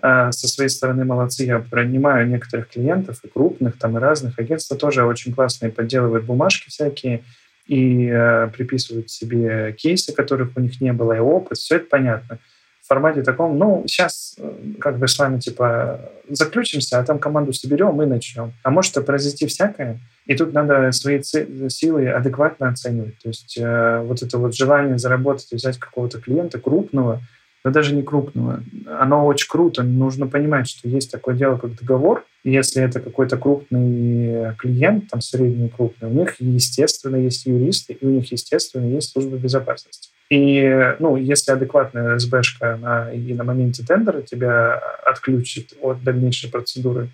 со 0.01 0.47
своей 0.47 0.69
стороны 0.69 1.05
молодцы. 1.05 1.45
Я 1.45 1.59
принимаю 1.59 2.27
некоторых 2.27 2.69
клиентов, 2.69 3.19
и 3.23 3.27
крупных, 3.27 3.77
там, 3.77 3.97
и 3.97 4.01
разных. 4.01 4.37
Агентства 4.37 4.77
тоже 4.77 5.03
очень 5.03 5.33
классные, 5.33 5.71
подделывают 5.71 6.25
бумажки 6.25 6.69
всякие 6.69 7.23
и 7.67 8.07
э, 8.07 8.47
приписывают 8.49 9.09
себе 9.09 9.73
кейсы, 9.73 10.13
которых 10.13 10.51
у 10.55 10.59
них 10.59 10.79
не 10.81 10.93
было, 10.93 11.13
и 11.13 11.19
опыт. 11.19 11.57
Все 11.57 11.77
это 11.77 11.87
понятно. 11.89 12.37
В 12.83 12.87
формате 12.87 13.23
таком, 13.23 13.57
ну, 13.57 13.83
сейчас 13.87 14.35
э, 14.37 14.51
как 14.79 14.99
бы 14.99 15.07
с 15.07 15.17
вами, 15.17 15.39
типа, 15.39 16.11
заключимся, 16.29 16.99
а 16.99 17.03
там 17.03 17.17
команду 17.17 17.53
соберем 17.53 17.99
и 18.01 18.05
начнем. 18.05 18.53
А 18.61 18.69
может 18.69 19.03
произойти 19.05 19.47
всякое, 19.47 19.99
и 20.27 20.35
тут 20.35 20.53
надо 20.53 20.91
свои 20.91 21.21
силы 21.23 22.09
адекватно 22.09 22.69
оценивать. 22.69 23.17
То 23.19 23.29
есть 23.29 23.57
э, 23.57 24.01
вот 24.05 24.21
это 24.21 24.37
вот 24.37 24.55
желание 24.55 24.99
заработать 24.99 25.51
взять 25.51 25.79
какого-то 25.79 26.19
клиента 26.21 26.59
крупного– 26.59 27.21
да 27.65 27.71
даже 27.71 27.95
не 27.95 28.03
крупного. 28.03 28.63
Оно 28.99 29.25
очень 29.25 29.49
круто. 29.49 29.81
Нужно 29.81 30.27
понимать, 30.27 30.69
что 30.69 30.87
есть 30.87 31.11
такое 31.11 31.33
дело, 31.33 31.57
как 31.57 31.75
договор. 31.75 32.23
И 32.43 32.51
если 32.51 32.83
это 32.83 32.99
какой-то 32.99 33.37
крупный 33.37 34.55
клиент, 34.59 35.09
там 35.09 35.19
средний 35.19 35.69
крупный, 35.69 36.09
у 36.09 36.11
них, 36.11 36.35
естественно, 36.39 37.15
есть 37.15 37.47
юристы, 37.47 37.93
и 37.93 38.05
у 38.05 38.11
них, 38.11 38.31
естественно, 38.31 38.85
есть 38.85 39.11
служба 39.11 39.37
безопасности. 39.37 40.11
И, 40.29 40.93
ну, 40.99 41.15
если 41.15 41.53
адекватная 41.53 42.19
СБшка 42.19 42.77
на, 42.79 43.11
и 43.11 43.33
на 43.33 43.43
моменте 43.43 43.83
тендера 43.83 44.21
тебя 44.21 44.75
отключит 45.03 45.73
от 45.81 46.03
дальнейшей 46.03 46.51
процедуры, 46.51 47.09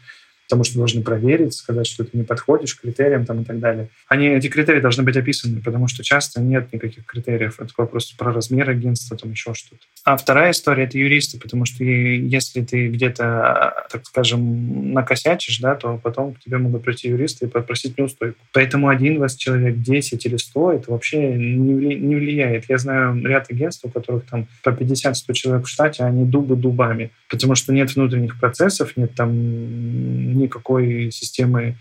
потому 0.52 0.66
что 0.66 0.80
должны 0.80 1.02
проверить, 1.02 1.54
сказать, 1.54 1.88
что 1.88 2.04
ты 2.04 2.18
не 2.18 2.24
подходишь 2.24 2.76
к 2.76 2.82
критериям 2.82 3.26
там, 3.26 3.44
и 3.44 3.46
так 3.46 3.60
далее. 3.60 3.88
Они, 4.10 4.28
эти 4.28 4.48
критерии 4.48 4.82
должны 4.82 5.02
быть 5.02 5.16
описаны, 5.16 5.62
потому 5.62 5.88
что 5.88 6.04
часто 6.04 6.42
нет 6.42 6.74
никаких 6.74 7.06
критериев. 7.06 7.62
Это 7.62 7.72
вопрос 7.78 8.12
про 8.12 8.34
размер 8.34 8.70
агентства, 8.70 9.16
там 9.16 9.32
еще 9.32 9.54
что-то. 9.54 9.82
А 10.04 10.18
вторая 10.18 10.52
история— 10.52 10.84
это 10.86 10.98
юристы, 10.98 11.40
потому 11.40 11.64
что 11.64 11.86
если 11.86 12.64
ты 12.64 12.90
где-то, 12.90 13.88
так 13.90 14.06
скажем, 14.06 14.92
накосячишь, 14.92 15.60
да, 15.60 15.76
то 15.76 15.98
потом 16.04 16.34
к 16.34 16.42
тебе 16.42 16.58
могут 16.58 16.84
прийти 16.84 17.08
юристы 17.08 17.46
и 17.46 17.50
попросить 17.50 17.98
неустойку. 17.98 18.40
Поэтому 18.52 18.90
один 18.90 19.20
вас 19.20 19.36
человек 19.36 19.78
10 19.78 20.26
или 20.26 20.36
100 20.36 20.74
это 20.74 20.92
вообще 20.92 21.34
не 21.34 22.16
влияет. 22.16 22.66
Я 22.68 22.78
знаю 22.78 23.26
ряд 23.26 23.50
агентств, 23.50 23.86
у 23.86 23.90
которых 23.90 24.26
там 24.26 24.48
по 24.64 24.72
50-100 24.72 25.34
человек 25.34 25.66
в 25.66 25.70
штате, 25.70 26.04
они 26.04 26.26
дубы 26.26 26.58
дубами, 26.58 27.12
потому 27.30 27.56
что 27.56 27.72
нет 27.72 27.96
внутренних 27.96 28.38
процессов, 28.38 28.98
нет 28.98 29.16
там 29.16 30.41
никакой 30.42 31.12
системы 31.12 31.78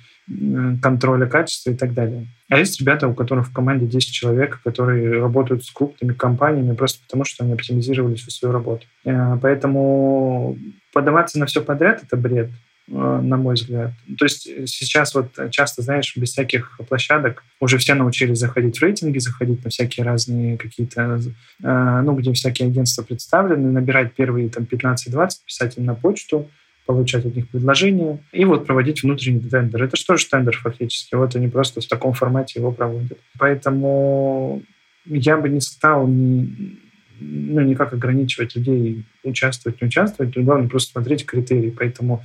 контроля 0.83 1.27
качества 1.27 1.70
и 1.70 1.75
так 1.75 1.92
далее. 1.92 2.27
А 2.49 2.59
есть 2.59 2.81
ребята, 2.81 3.09
у 3.09 3.14
которых 3.14 3.49
в 3.49 3.53
команде 3.53 3.87
10 3.87 4.12
человек, 4.12 4.61
которые 4.62 5.20
работают 5.20 5.64
с 5.64 5.70
крупными 5.70 6.12
компаниями 6.12 6.75
просто 6.75 7.03
потому, 7.05 7.25
что 7.25 7.44
они 7.44 7.53
оптимизировали 7.53 8.14
всю 8.14 8.31
свою 8.31 8.53
работу. 8.53 8.87
Э, 9.05 9.38
поэтому 9.40 10.57
подаваться 10.92 11.38
на 11.38 11.46
все 11.46 11.62
подряд— 11.62 12.03
это 12.05 12.16
бред 12.16 12.51
э, 12.88 12.92
на 12.92 13.37
мой 13.37 13.55
взгляд. 13.55 13.92
То 14.18 14.25
есть 14.25 14.42
сейчас 14.68 15.14
вот 15.14 15.29
часто, 15.51 15.83
знаешь, 15.83 16.16
без 16.16 16.31
всяких 16.31 16.79
площадок 16.88 17.42
уже 17.61 17.79
все 17.79 17.94
научились 17.94 18.38
заходить 18.38 18.79
в 18.79 18.83
рейтинги, 18.83 19.18
заходить 19.18 19.64
на 19.64 19.70
всякие 19.70 20.05
разные 20.05 20.59
какие-то, 20.59 21.20
э, 21.62 22.01
ну, 22.05 22.14
где 22.14 22.33
всякие 22.33 22.68
агентства 22.68 23.03
представлены, 23.03 23.73
набирать 23.73 24.14
первые 24.14 24.49
там 24.49 24.64
15-20, 24.64 25.29
писать 25.46 25.79
им 25.79 25.87
на 25.87 25.94
почту, 25.94 26.49
получать 26.92 27.24
от 27.24 27.37
них 27.37 27.48
предложения 27.48 28.18
и 28.33 28.44
вот 28.44 28.66
проводить 28.66 29.03
внутренний 29.03 29.40
тендер. 29.40 29.85
Это 29.85 29.96
что 29.96 30.16
же 30.16 30.26
тендер 30.26 30.57
фактически? 30.57 31.14
Вот 31.14 31.37
они 31.37 31.48
просто 31.48 31.81
в 31.81 31.87
таком 31.87 32.14
формате 32.14 32.59
его 32.59 32.72
проводят. 32.72 33.18
Поэтому 33.38 34.62
я 35.07 35.37
бы 35.37 35.48
не 35.48 35.61
стал 35.61 36.09
ни, 36.09 36.76
ну, 37.20 37.61
никак 37.61 37.92
ограничивать 37.92 38.57
людей 38.57 39.05
участвовать, 39.22 39.81
не 39.81 39.87
участвовать. 39.87 40.37
Главное 40.37 40.68
просто 40.68 40.92
смотреть 40.92 41.26
критерии. 41.26 41.70
Поэтому 41.70 42.24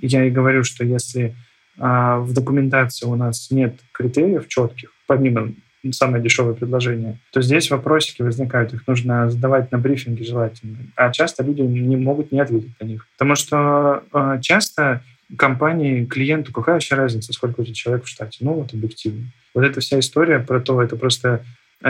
я 0.00 0.24
и 0.24 0.30
говорю, 0.30 0.64
что 0.64 0.82
если 0.84 1.34
а, 1.78 2.18
в 2.20 2.32
документации 2.32 3.06
у 3.06 3.16
нас 3.16 3.50
нет 3.50 3.78
критериев 3.92 4.48
четких, 4.48 4.92
помимо 5.06 5.52
самое 5.92 6.22
дешевое 6.22 6.54
предложение, 6.54 7.18
то 7.32 7.40
здесь 7.42 7.70
вопросики 7.70 8.22
возникают, 8.22 8.74
их 8.74 8.86
нужно 8.86 9.30
задавать 9.30 9.72
на 9.72 9.78
брифинге 9.78 10.24
желательно. 10.24 10.78
А 10.96 11.10
часто 11.12 11.42
люди 11.42 11.60
не 11.60 11.96
могут 11.96 12.32
не 12.32 12.40
ответить 12.40 12.78
на 12.80 12.86
них. 12.86 13.06
Потому 13.16 13.34
что 13.34 14.02
э, 14.12 14.38
часто 14.42 15.02
компании, 15.36 16.04
клиенту, 16.04 16.52
какая 16.52 16.76
вообще 16.76 16.94
разница, 16.94 17.32
сколько 17.32 17.60
у 17.60 17.64
тебя 17.64 17.74
человек 17.74 18.04
в 18.04 18.08
штате? 18.08 18.38
Ну, 18.40 18.54
вот 18.54 18.72
объективно. 18.72 19.26
Вот 19.54 19.64
эта 19.64 19.80
вся 19.80 19.98
история 19.98 20.38
про 20.38 20.60
то, 20.60 20.80
это 20.82 20.96
просто 20.96 21.44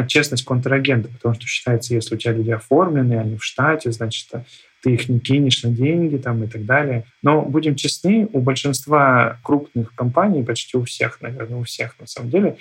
честность 0.08 0.44
контрагента, 0.44 1.08
потому 1.08 1.34
что 1.34 1.46
считается, 1.46 1.94
если 1.94 2.14
у 2.14 2.18
тебя 2.18 2.32
люди 2.32 2.50
оформлены, 2.50 3.14
они 3.14 3.36
в 3.36 3.44
штате, 3.44 3.92
значит, 3.92 4.28
ты 4.82 4.94
их 4.94 5.08
не 5.08 5.20
кинешь 5.20 5.62
на 5.62 5.70
деньги 5.70 6.16
там, 6.16 6.44
и 6.44 6.46
так 6.46 6.64
далее. 6.64 7.04
Но 7.22 7.42
будем 7.42 7.74
честны, 7.76 8.28
у 8.32 8.40
большинства 8.40 9.38
крупных 9.42 9.94
компаний, 9.94 10.42
почти 10.42 10.76
у 10.76 10.84
всех, 10.84 11.20
наверное, 11.20 11.58
у 11.58 11.64
всех 11.64 11.98
на 11.98 12.06
самом 12.06 12.30
деле, 12.30 12.50
а, 12.50 12.56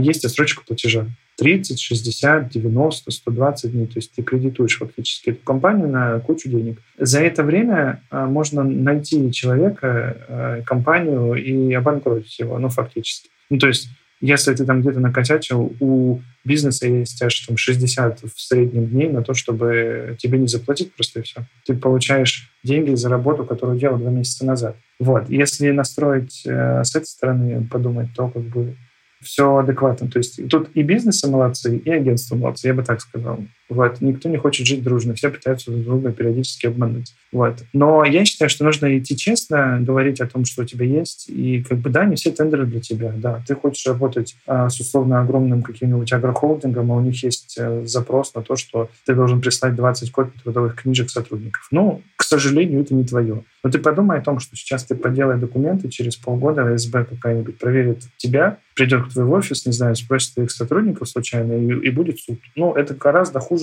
есть 0.00 0.24
отсрочка 0.24 0.62
платежа. 0.66 1.06
30, 1.40 1.80
60, 1.80 2.50
90, 2.50 3.10
120 3.10 3.72
дней. 3.72 3.86
То 3.86 3.94
есть 3.96 4.12
ты 4.14 4.22
кредитуешь 4.22 4.76
фактически 4.76 5.30
эту 5.30 5.42
компанию 5.42 5.88
на 5.88 6.20
кучу 6.20 6.50
денег. 6.50 6.80
За 6.98 7.20
это 7.20 7.42
время 7.42 8.02
а, 8.10 8.26
можно 8.26 8.62
найти 8.62 9.32
человека, 9.32 10.16
а, 10.28 10.62
компанию 10.62 11.34
и 11.34 11.72
обанкротить 11.72 12.38
его, 12.38 12.58
ну, 12.58 12.68
фактически. 12.68 13.30
Ну, 13.48 13.58
то 13.58 13.68
есть 13.68 13.88
если 14.20 14.54
ты 14.54 14.66
там 14.66 14.82
где-то 14.82 15.00
накосячил, 15.00 15.74
у 15.80 16.20
бизнеса 16.44 16.86
есть 16.86 17.22
аж 17.22 17.40
там 17.46 17.56
60 17.56 18.20
в 18.20 18.38
среднем 18.38 18.86
дней 18.86 19.08
на 19.08 19.22
то, 19.22 19.32
чтобы 19.32 20.16
тебе 20.18 20.38
не 20.38 20.46
заплатить 20.46 20.94
просто 20.94 21.20
и 21.20 21.22
все. 21.22 21.46
Ты 21.64 21.74
получаешь 21.74 22.50
деньги 22.62 22.94
за 22.94 23.08
работу, 23.08 23.44
которую 23.44 23.78
делал 23.78 23.96
два 23.96 24.10
месяца 24.10 24.44
назад. 24.44 24.76
Вот. 24.98 25.30
Если 25.30 25.70
настроить 25.70 26.42
э, 26.44 26.84
с 26.84 26.94
этой 26.94 27.06
стороны, 27.06 27.66
подумать, 27.70 28.08
то 28.14 28.28
как 28.28 28.42
бы 28.42 28.76
все 29.22 29.58
адекватно. 29.58 30.08
То 30.08 30.18
есть 30.18 30.48
тут 30.48 30.70
и 30.74 30.82
бизнесы 30.82 31.28
молодцы, 31.28 31.76
и 31.76 31.90
агентства 31.90 32.36
молодцы, 32.36 32.68
я 32.68 32.74
бы 32.74 32.82
так 32.82 33.00
сказал. 33.00 33.38
Вот. 33.70 34.00
Никто 34.00 34.28
не 34.28 34.36
хочет 34.36 34.66
жить 34.66 34.82
дружно, 34.82 35.14
все 35.14 35.30
пытаются 35.30 35.70
друг 35.70 35.84
друга 35.84 36.12
периодически 36.12 36.66
обмануть. 36.66 37.14
Вот. 37.32 37.58
Но 37.72 38.04
я 38.04 38.24
считаю, 38.24 38.50
что 38.50 38.64
нужно 38.64 38.98
идти 38.98 39.16
честно, 39.16 39.78
говорить 39.80 40.20
о 40.20 40.26
том, 40.26 40.44
что 40.44 40.62
у 40.62 40.64
тебя 40.64 40.84
есть, 40.84 41.28
и 41.28 41.62
как 41.62 41.78
бы, 41.78 41.88
да, 41.88 42.04
не 42.04 42.16
все 42.16 42.32
тендеры 42.32 42.66
для 42.66 42.80
тебя, 42.80 43.12
да. 43.16 43.42
Ты 43.46 43.54
хочешь 43.54 43.86
работать 43.86 44.36
а, 44.46 44.68
с 44.68 44.80
условно 44.80 45.20
огромным 45.20 45.62
каким-нибудь 45.62 46.12
агрохолдингом, 46.12 46.90
а 46.90 46.96
у 46.96 47.00
них 47.00 47.22
есть 47.22 47.56
а, 47.58 47.84
запрос 47.86 48.34
на 48.34 48.42
то, 48.42 48.56
что 48.56 48.90
ты 49.06 49.14
должен 49.14 49.40
прислать 49.40 49.76
20 49.76 50.10
копий 50.10 50.38
трудовых 50.42 50.74
книжек 50.74 51.08
сотрудников. 51.10 51.68
Ну, 51.70 52.02
к 52.16 52.24
сожалению, 52.24 52.80
это 52.80 52.94
не 52.94 53.04
твое. 53.04 53.44
Но 53.62 53.70
ты 53.70 53.78
подумай 53.78 54.18
о 54.18 54.22
том, 54.22 54.40
что 54.40 54.56
сейчас 54.56 54.84
ты 54.84 54.94
поделай 54.94 55.38
документы, 55.38 55.88
через 55.88 56.16
полгода 56.16 56.76
СБ 56.76 57.04
какая-нибудь 57.04 57.58
проверит 57.58 58.02
тебя, 58.16 58.58
придет 58.74 59.04
к 59.06 59.12
твой 59.12 59.26
офис, 59.26 59.66
не 59.66 59.72
знаю, 59.72 59.94
спросит 59.94 60.34
твоих 60.34 60.50
сотрудников 60.50 61.08
случайно, 61.08 61.52
и, 61.52 61.88
и 61.88 61.90
будет 61.90 62.18
суд. 62.18 62.38
Ну, 62.56 62.72
это 62.72 62.94
гораздо 62.94 63.38
хуже, 63.38 63.59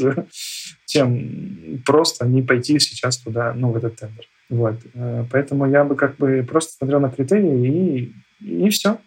чем 0.85 1.81
просто 1.85 2.25
не 2.25 2.41
пойти 2.41 2.79
сейчас 2.79 3.17
туда, 3.17 3.53
ну, 3.53 3.71
в 3.71 3.77
этот 3.77 3.95
тендер. 3.97 4.25
Вот. 4.49 4.75
Э, 4.93 5.25
поэтому 5.29 5.69
я 5.69 5.83
бы 5.83 5.95
как 5.95 6.17
бы 6.17 6.45
просто 6.47 6.73
смотрел 6.73 6.99
на 6.99 7.09
критерии 7.09 8.13
и, 8.39 8.65
и 8.65 8.69
все. 8.69 8.99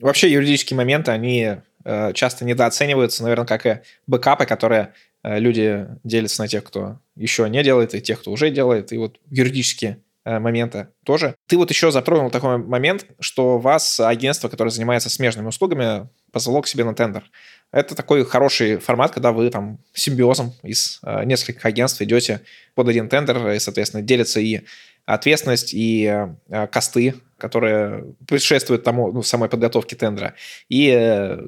Вообще 0.00 0.30
юридические 0.30 0.76
моменты, 0.76 1.10
они 1.10 1.56
э, 1.84 2.12
часто 2.14 2.44
недооцениваются, 2.44 3.22
наверное, 3.22 3.46
как 3.46 3.66
и 3.66 3.80
бэкапы, 4.06 4.46
которые 4.46 4.94
э, 5.22 5.38
люди 5.38 5.88
делятся 6.04 6.42
на 6.42 6.48
тех, 6.48 6.64
кто 6.64 7.00
еще 7.16 7.48
не 7.48 7.62
делает, 7.62 7.94
и 7.94 8.00
тех, 8.00 8.20
кто 8.20 8.30
уже 8.30 8.50
делает. 8.50 8.92
И 8.92 8.98
вот 8.98 9.18
юридические 9.30 9.98
момента 10.22 10.92
тоже. 11.04 11.34
Ты 11.48 11.56
вот 11.56 11.70
еще 11.70 11.90
затронул 11.90 12.30
такой 12.30 12.58
момент, 12.58 13.06
что 13.20 13.58
вас 13.58 13.98
агентство, 13.98 14.50
которое 14.50 14.70
занимается 14.70 15.08
смежными 15.08 15.48
услугами, 15.48 16.10
позвало 16.30 16.60
к 16.60 16.68
себе 16.68 16.84
на 16.84 16.94
тендер. 16.94 17.24
Это 17.72 17.94
такой 17.94 18.24
хороший 18.24 18.78
формат, 18.78 19.12
когда 19.12 19.32
вы 19.32 19.48
там 19.50 19.78
симбиозом 19.92 20.52
из 20.62 21.00
э, 21.02 21.24
нескольких 21.24 21.64
агентств 21.64 22.02
идете 22.02 22.40
под 22.74 22.88
один 22.88 23.08
тендер, 23.08 23.50
и, 23.50 23.58
соответственно, 23.60 24.02
делятся 24.02 24.40
и 24.40 24.62
ответственность, 25.06 25.72
и 25.72 26.26
э, 26.48 26.66
косты, 26.66 27.14
которые 27.38 28.14
предшествуют 28.26 28.82
тому, 28.82 29.12
ну, 29.12 29.22
самой 29.22 29.48
подготовке 29.48 29.94
тендера, 29.94 30.34
и, 30.68 30.92
э, 30.92 31.38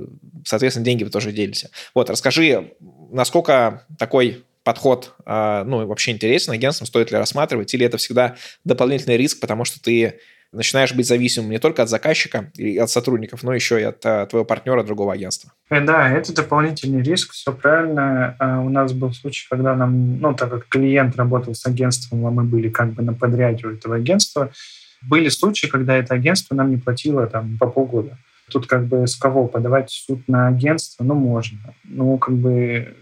соответственно, 0.45 0.85
деньги 0.85 1.05
вы 1.05 1.11
тоже 1.11 1.33
делите. 1.33 1.71
Вот, 1.95 2.09
расскажи, 2.09 2.73
насколько 3.11 3.85
такой 3.99 4.45
подход, 4.65 5.15
а, 5.25 5.65
ну, 5.65 5.87
вообще 5.87 6.13
интересен 6.13 6.53
агентством, 6.53 6.87
стоит 6.87 7.11
ли 7.11 7.19
рассматривать, 7.19 7.75
или 7.75 7.85
это 7.85 7.97
всегда 7.97 8.37
дополнительный 8.65 9.17
риск, 9.17 9.41
потому 9.41 9.65
что 9.65 9.83
ты 9.83 10.21
начинаешь 10.53 10.95
быть 10.95 11.07
зависимым 11.07 11.51
не 11.51 11.59
только 11.59 11.83
от 11.83 11.88
заказчика 11.88 12.51
и 12.55 12.77
от 12.77 12.91
сотрудников, 12.91 13.43
но 13.43 13.55
еще 13.55 13.81
и 13.81 13.85
от 13.85 14.05
а, 14.05 14.27
твоего 14.27 14.45
партнера 14.45 14.83
другого 14.85 15.15
агентства. 15.15 15.53
Э, 15.71 15.81
да, 15.81 16.11
это 16.11 16.35
дополнительный 16.35 17.03
риск, 17.03 17.33
все 17.33 17.53
правильно. 17.53 18.37
А, 18.38 18.61
у 18.61 18.69
нас 18.69 18.93
был 18.93 19.12
случай, 19.12 19.47
когда 19.49 19.75
нам, 19.75 20.21
ну, 20.21 20.35
так 20.35 20.51
как 20.51 20.69
клиент 20.69 21.17
работал 21.17 21.55
с 21.55 21.67
агентством, 21.67 22.27
а 22.27 22.31
мы 22.31 22.45
были 22.45 22.69
как 22.69 22.93
бы 22.93 23.03
на 23.03 23.15
подряде 23.15 23.67
у 23.67 23.71
этого 23.71 23.97
агентства, 23.97 24.53
были 25.03 25.29
случаи, 25.31 25.67
когда 25.67 25.97
это 25.97 26.15
агентство 26.15 26.55
нам 26.55 26.71
не 26.71 26.77
платило 26.77 27.27
там 27.27 27.57
по 27.59 27.67
полгода. 27.67 28.19
Тут 28.53 28.67
как 28.67 28.87
бы 28.87 29.07
с 29.07 29.17
кого 29.17 29.47
подавать 29.47 29.91
суд 29.91 30.21
на 30.29 30.49
агентство, 30.49 31.05
ну, 31.05 31.15
можно. 31.15 31.59
Ну, 31.85 32.19
как 32.19 32.35
бы 32.35 32.95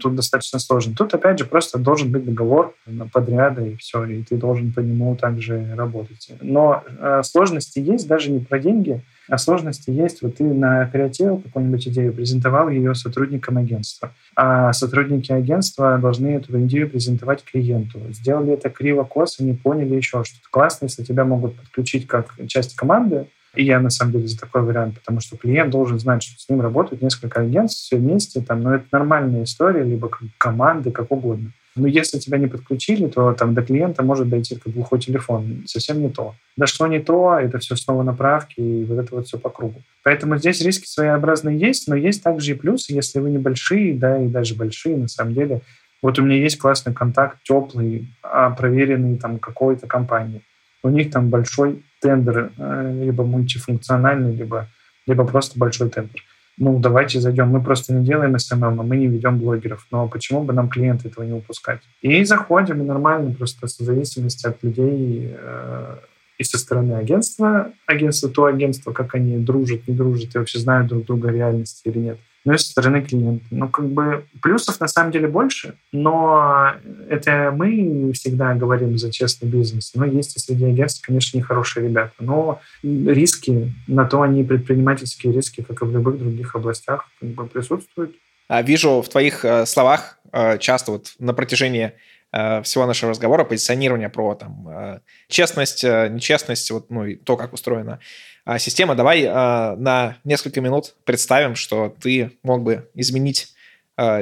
тут 0.00 0.14
достаточно 0.14 0.58
сложно. 0.58 0.94
Тут, 0.96 1.14
опять 1.14 1.38
же, 1.38 1.44
просто 1.44 1.78
должен 1.78 2.10
быть 2.10 2.24
договор 2.24 2.74
на 2.86 3.06
подряда, 3.06 3.64
и 3.64 3.76
все, 3.76 4.04
и 4.04 4.22
ты 4.22 4.36
должен 4.36 4.72
по 4.72 4.80
нему 4.80 5.16
также 5.16 5.74
работать. 5.74 6.30
Но 6.40 6.82
э, 6.86 7.22
сложности 7.24 7.78
есть 7.78 8.06
даже 8.06 8.30
не 8.30 8.40
про 8.40 8.58
деньги, 8.58 9.02
а 9.28 9.38
сложности 9.38 9.90
есть. 9.90 10.22
Вот 10.22 10.36
ты 10.36 10.44
на 10.44 10.86
креативе 10.86 11.36
какую-нибудь 11.38 11.88
идею 11.88 12.12
презентовал 12.12 12.68
ее 12.68 12.94
сотрудникам 12.94 13.58
агентства, 13.58 14.12
а 14.34 14.72
сотрудники 14.72 15.32
агентства 15.32 15.98
должны 15.98 16.28
эту 16.28 16.60
идею 16.64 16.90
презентовать 16.90 17.42
клиенту. 17.44 18.00
Сделали 18.10 18.52
это 18.52 18.70
криво-косо, 18.70 19.44
не 19.44 19.54
поняли 19.54 19.94
еще 19.94 20.22
что-то. 20.24 20.48
Классно, 20.50 20.86
если 20.86 21.04
тебя 21.04 21.24
могут 21.24 21.56
подключить 21.56 22.06
как 22.06 22.34
часть 22.46 22.76
команды, 22.76 23.26
и 23.56 23.64
я, 23.64 23.80
на 23.80 23.90
самом 23.90 24.12
деле, 24.12 24.28
за 24.28 24.38
такой 24.38 24.62
вариант, 24.62 24.98
потому 24.98 25.20
что 25.20 25.36
клиент 25.36 25.70
должен 25.70 25.98
знать, 25.98 26.22
что 26.22 26.38
с 26.38 26.48
ним 26.48 26.60
работают 26.60 27.02
несколько 27.02 27.40
агентств 27.40 27.82
все 27.82 27.96
вместе, 27.96 28.40
там, 28.40 28.62
но 28.62 28.74
это 28.74 28.86
нормальная 28.92 29.44
история, 29.44 29.82
либо 29.82 30.10
команды, 30.38 30.90
как 30.90 31.10
угодно. 31.10 31.52
Но 31.76 31.86
если 31.86 32.18
тебя 32.18 32.38
не 32.38 32.46
подключили, 32.46 33.06
то 33.06 33.32
там 33.34 33.54
до 33.54 33.62
клиента 33.62 34.02
может 34.02 34.30
дойти 34.30 34.56
как 34.56 34.72
глухой 34.72 34.98
телефон. 34.98 35.64
Совсем 35.66 36.00
не 36.00 36.08
то. 36.08 36.34
Дошло 36.56 36.86
не 36.86 37.00
то, 37.00 37.38
это 37.38 37.58
все 37.58 37.76
снова 37.76 38.02
направки, 38.02 38.60
и 38.60 38.84
вот 38.84 38.98
это 38.98 39.14
вот 39.14 39.26
все 39.26 39.38
по 39.38 39.50
кругу. 39.50 39.82
Поэтому 40.02 40.38
здесь 40.38 40.62
риски 40.62 40.86
своеобразные 40.86 41.58
есть, 41.58 41.86
но 41.86 41.94
есть 41.94 42.22
также 42.22 42.52
и 42.52 42.54
плюсы, 42.54 42.94
если 42.94 43.18
вы 43.18 43.30
небольшие, 43.30 43.94
да, 43.94 44.22
и 44.22 44.26
даже 44.26 44.54
большие, 44.54 44.96
на 44.96 45.08
самом 45.08 45.34
деле. 45.34 45.60
Вот 46.02 46.18
у 46.18 46.22
меня 46.22 46.36
есть 46.36 46.58
классный 46.58 46.94
контакт, 46.94 47.38
теплый, 47.42 48.08
а, 48.22 48.50
проверенный 48.50 49.18
там 49.18 49.38
какой-то 49.38 49.86
компанией. 49.86 50.42
У 50.82 50.88
них 50.88 51.10
там 51.10 51.28
большой 51.28 51.82
тендер, 52.06 52.52
э, 52.56 53.00
либо 53.04 53.24
мультифункциональный, 53.24 54.34
либо, 54.34 54.68
либо 55.06 55.24
просто 55.24 55.58
большой 55.58 55.90
тендер. 55.90 56.22
Ну, 56.58 56.78
давайте 56.78 57.20
зайдем. 57.20 57.48
Мы 57.48 57.62
просто 57.62 57.92
не 57.92 58.04
делаем 58.04 58.34
SMM, 58.34 58.80
а 58.80 58.82
мы 58.82 58.96
не 58.96 59.08
ведем 59.08 59.38
блогеров. 59.38 59.86
Но 59.90 60.08
почему 60.08 60.42
бы 60.42 60.54
нам 60.54 60.68
клиенты 60.68 61.08
этого 61.08 61.24
не 61.24 61.32
упускать? 61.32 61.80
И 62.00 62.24
заходим, 62.24 62.80
и 62.80 62.84
нормально, 62.84 63.34
просто 63.34 63.66
в 63.66 63.70
зависимости 63.70 64.46
от 64.46 64.62
людей 64.62 65.34
э, 65.38 65.96
и 66.38 66.44
со 66.44 66.58
стороны 66.58 66.94
агентства, 66.94 67.72
агентство, 67.86 68.30
то 68.30 68.44
агентство, 68.44 68.92
как 68.92 69.14
они 69.14 69.36
дружат, 69.38 69.88
не 69.88 69.94
дружат, 69.94 70.34
и 70.34 70.38
вообще 70.38 70.58
знают 70.58 70.88
друг 70.88 71.04
друга 71.04 71.30
реальности 71.30 71.82
или 71.84 71.98
нет 71.98 72.18
ну 72.46 72.56
со 72.56 72.70
стороны 72.70 73.02
клиента. 73.02 73.44
Ну, 73.50 73.68
как 73.68 73.86
бы 73.86 74.24
плюсов 74.40 74.80
на 74.80 74.86
самом 74.86 75.10
деле 75.10 75.26
больше, 75.26 75.74
но 75.92 76.72
это 77.10 77.52
мы 77.54 78.12
всегда 78.14 78.54
говорим 78.54 78.96
за 78.96 79.10
честный 79.10 79.48
бизнес. 79.48 79.92
Но 79.94 80.04
есть 80.04 80.36
и 80.36 80.38
среди 80.38 80.64
агентств, 80.64 81.04
конечно, 81.04 81.36
нехорошие 81.36 81.88
ребята. 81.88 82.12
Но 82.20 82.60
риски, 82.82 83.72
на 83.88 84.04
то 84.04 84.22
они 84.22 84.44
предпринимательские 84.44 85.32
риски, 85.32 85.62
как 85.62 85.82
и 85.82 85.84
в 85.84 85.92
любых 85.92 86.18
других 86.18 86.54
областях, 86.54 87.08
как 87.20 87.30
бы 87.30 87.46
присутствуют. 87.46 88.14
А, 88.48 88.62
вижу 88.62 89.02
в 89.02 89.08
твоих 89.08 89.44
э, 89.44 89.66
словах 89.66 90.18
э, 90.32 90.58
часто 90.58 90.92
вот 90.92 91.14
на 91.18 91.34
протяжении 91.34 91.94
всего 92.32 92.86
нашего 92.86 93.10
разговора 93.10 93.44
позиционирование 93.44 94.08
про 94.08 94.34
там 94.34 95.00
честность, 95.28 95.84
нечестность, 95.84 96.70
вот, 96.70 96.90
ну 96.90 97.06
и 97.06 97.16
то, 97.16 97.36
как 97.36 97.52
устроена 97.52 97.98
а, 98.44 98.58
система. 98.58 98.94
Давай 98.94 99.24
на 99.24 100.16
несколько 100.24 100.60
минут 100.60 100.94
представим, 101.04 101.54
что 101.54 101.94
ты 102.00 102.32
мог 102.42 102.62
бы 102.62 102.90
изменить 102.94 103.52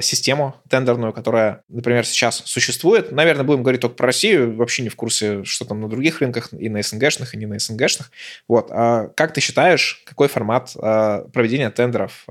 систему 0.01 0.55
тендерную, 0.71 1.13
которая, 1.13 1.65
например, 1.69 2.07
сейчас 2.07 2.43
существует. 2.45 3.11
Наверное, 3.11 3.43
будем 3.43 3.65
говорить 3.65 3.81
только 3.81 3.97
про 3.97 4.07
Россию, 4.07 4.55
вообще 4.55 4.85
не 4.85 4.89
в 4.89 4.95
курсе, 4.95 5.43
что 5.43 5.65
там 5.65 5.81
на 5.81 5.89
других 5.89 6.21
рынках, 6.21 6.53
и 6.53 6.69
на 6.69 6.81
СНГшных, 6.81 7.35
и 7.35 7.37
не 7.37 7.47
на 7.47 7.59
СНГшных. 7.59 8.13
Вот. 8.47 8.69
А 8.71 9.09
как 9.17 9.33
ты 9.33 9.41
считаешь, 9.41 10.05
какой 10.07 10.29
формат 10.29 10.73
проведения 10.75 11.71
тендеров 11.71 12.25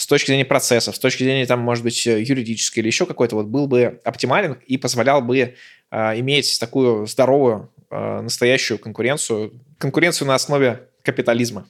с 0.00 0.06
точки 0.06 0.28
зрения 0.28 0.44
процессов, 0.44 0.96
с 0.96 0.98
точки 0.98 1.22
зрения, 1.22 1.46
там, 1.46 1.60
может 1.60 1.84
быть, 1.84 2.06
юридической 2.06 2.80
или 2.80 2.86
еще 2.86 3.06
какой-то, 3.06 3.36
вот 3.36 3.46
был 3.46 3.66
бы 3.66 4.00
оптимален 4.04 4.56
и 4.66 4.78
позволял 4.78 5.20
бы 5.20 5.54
иметь 5.92 6.58
такую 6.58 7.06
здоровую, 7.06 7.70
настоящую 7.90 8.78
конкуренцию, 8.78 9.52
конкуренцию 9.78 10.28
на 10.28 10.34
основе 10.36 10.88
капитализма. 11.02 11.66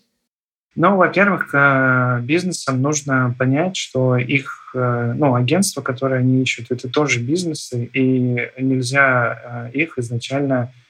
Ну, 0.77 0.97
во-первых, 0.97 1.53
э, 1.53 2.21
бизнесам 2.23 2.81
нужно 2.81 3.35
понять, 3.37 3.77
что 3.77 4.17
их 4.17 4.71
э, 4.75 5.15
ну, 5.17 5.35
агентство, 5.35 5.83
которое 5.83 6.21
они 6.21 6.43
ищут, 6.43 6.71
это 6.71 6.89
тоже 6.89 7.19
бизнесы, 7.19 7.91
и 7.93 8.09
нельзя 8.57 9.71
их 9.73 9.99
изначально 9.99 10.73
Э, 10.73 10.90